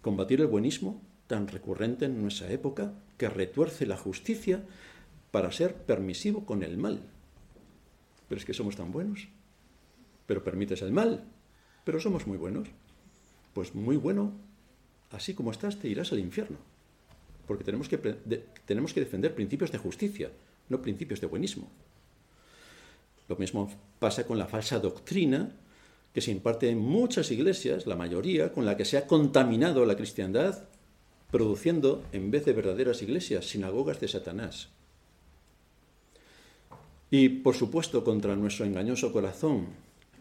[0.00, 4.62] combatir el buenismo tan recurrente en nuestra época que retuerce la justicia
[5.30, 7.02] para ser permisivo con el mal.
[8.34, 9.28] Pero es que somos tan buenos.
[10.26, 11.22] Pero permites el mal.
[11.84, 12.66] Pero somos muy buenos.
[13.52, 14.32] Pues muy bueno,
[15.12, 16.56] así como estás, te irás al infierno.
[17.46, 17.96] Porque tenemos que,
[18.66, 20.32] tenemos que defender principios de justicia,
[20.68, 21.70] no principios de buenismo.
[23.28, 23.70] Lo mismo
[24.00, 25.52] pasa con la falsa doctrina
[26.12, 29.94] que se imparte en muchas iglesias, la mayoría, con la que se ha contaminado la
[29.94, 30.64] cristiandad,
[31.30, 34.73] produciendo, en vez de verdaderas iglesias, sinagogas de Satanás.
[37.16, 39.68] Y, por supuesto, contra nuestro engañoso corazón,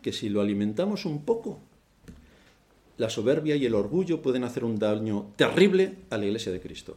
[0.04, 1.60] que si lo alimentamos un poco,
[2.98, 6.96] la soberbia y el orgullo pueden hacer un daño terrible a la iglesia de Cristo.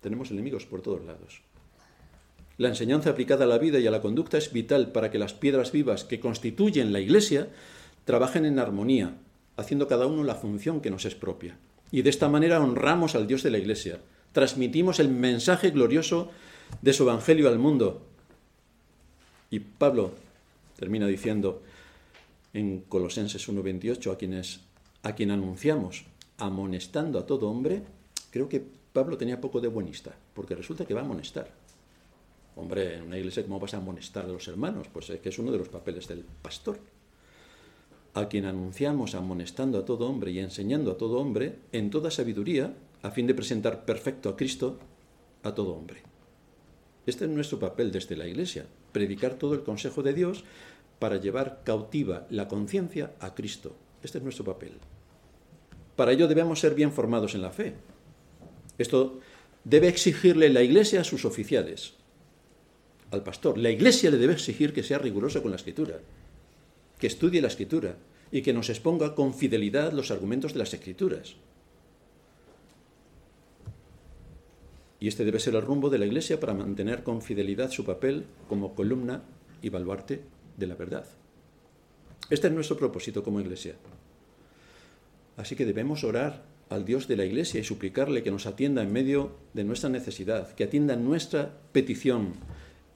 [0.00, 1.42] Tenemos enemigos por todos lados.
[2.58, 5.32] La enseñanza aplicada a la vida y a la conducta es vital para que las
[5.32, 7.50] piedras vivas que constituyen la Iglesia
[8.04, 9.18] trabajen en armonía,
[9.56, 11.58] haciendo cada uno la función que nos es propia.
[11.92, 14.00] Y de esta manera honramos al Dios de la Iglesia,
[14.32, 16.32] transmitimos el mensaje glorioso
[16.82, 18.02] de su Evangelio al mundo.
[19.56, 20.10] Y Pablo
[20.76, 21.62] termina diciendo
[22.52, 24.60] en Colosenses 1.28 a quienes
[25.02, 26.04] a quien anunciamos
[26.36, 27.80] amonestando a todo hombre,
[28.30, 31.48] creo que Pablo tenía poco de buenista, porque resulta que va a amonestar.
[32.56, 34.88] Hombre, en una iglesia, ¿cómo vas a amonestar a los hermanos?
[34.92, 36.78] Pues es que es uno de los papeles del pastor.
[38.12, 42.74] A quien anunciamos amonestando a todo hombre y enseñando a todo hombre en toda sabiduría,
[43.00, 44.78] a fin de presentar perfecto a Cristo
[45.44, 46.02] a todo hombre.
[47.06, 48.66] Este es nuestro papel desde la iglesia,
[48.96, 50.42] predicar todo el consejo de Dios
[50.98, 53.76] para llevar cautiva la conciencia a Cristo.
[54.02, 54.72] Este es nuestro papel.
[55.96, 57.74] Para ello debemos ser bien formados en la fe.
[58.78, 59.20] Esto
[59.64, 61.92] debe exigirle la iglesia a sus oficiales,
[63.10, 63.58] al pastor.
[63.58, 66.00] La iglesia le debe exigir que sea riguroso con la escritura,
[66.98, 67.98] que estudie la escritura
[68.32, 71.36] y que nos exponga con fidelidad los argumentos de las escrituras.
[74.98, 78.24] Y este debe ser el rumbo de la iglesia para mantener con fidelidad su papel
[78.48, 79.22] como columna
[79.62, 80.22] y baluarte
[80.56, 81.06] de la verdad.
[82.30, 83.74] Este es nuestro propósito como iglesia.
[85.36, 88.92] Así que debemos orar al Dios de la iglesia y suplicarle que nos atienda en
[88.92, 92.32] medio de nuestra necesidad, que atienda nuestra petición,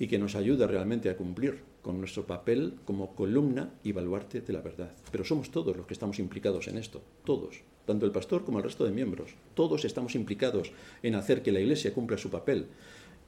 [0.01, 4.53] y que nos ayude realmente a cumplir con nuestro papel como columna y baluarte de
[4.55, 4.91] la verdad.
[5.13, 7.61] Pero somos todos los que estamos implicados en esto, todos,
[7.91, 9.33] tanto el pastor como el resto de miembros.
[9.55, 10.71] Todos estamos implicados
[11.03, 12.69] en hacer que la Iglesia cumpla su papel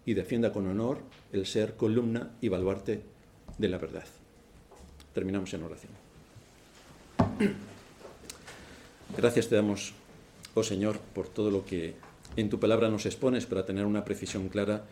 [0.07, 0.99] y defienda con honor
[1.33, 3.03] el ser columna y baluarte
[3.59, 4.05] de la verdad.
[5.15, 5.93] Terminamos en oración.
[9.17, 9.95] Gracias te damos,
[10.55, 11.95] oh Señor, por todo lo que
[12.37, 14.85] en tu palabra nos expones para tener una precisión clara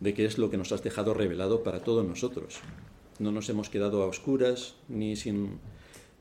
[0.00, 2.60] de qué es lo que nos has dejado revelado para todos nosotros.
[3.18, 5.60] No nos hemos quedado a oscuras ni sin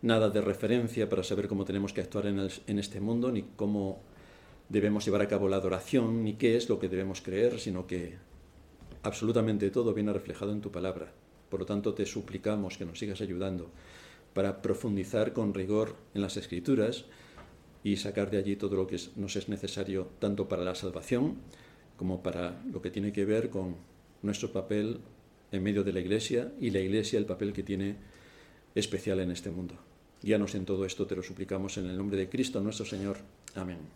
[0.04, 4.04] nada de referencia para saber cómo tenemos que actuar en, este mundo, ni cómo
[4.68, 8.18] debemos llevar a cabo la adoración, ni qué es lo que debemos creer, sino que
[9.02, 11.14] absolutamente todo viene reflejado en tu palabra.
[11.50, 13.72] Por lo tanto, te suplicamos que nos sigas ayudando
[14.34, 17.06] para profundizar con rigor en las escrituras
[17.82, 21.38] y sacar de allí todo lo que nos es necesario tanto para la salvación
[21.96, 23.78] como para lo que tiene que ver con
[24.22, 25.00] nuestro papel
[25.52, 27.96] en medio de la Iglesia y la Iglesia el papel que tiene
[28.76, 29.93] especial en este mundo.
[30.24, 33.18] Guíanos en todo esto, te lo suplicamos en el nombre de Cristo nuestro Señor.
[33.56, 33.78] Amén.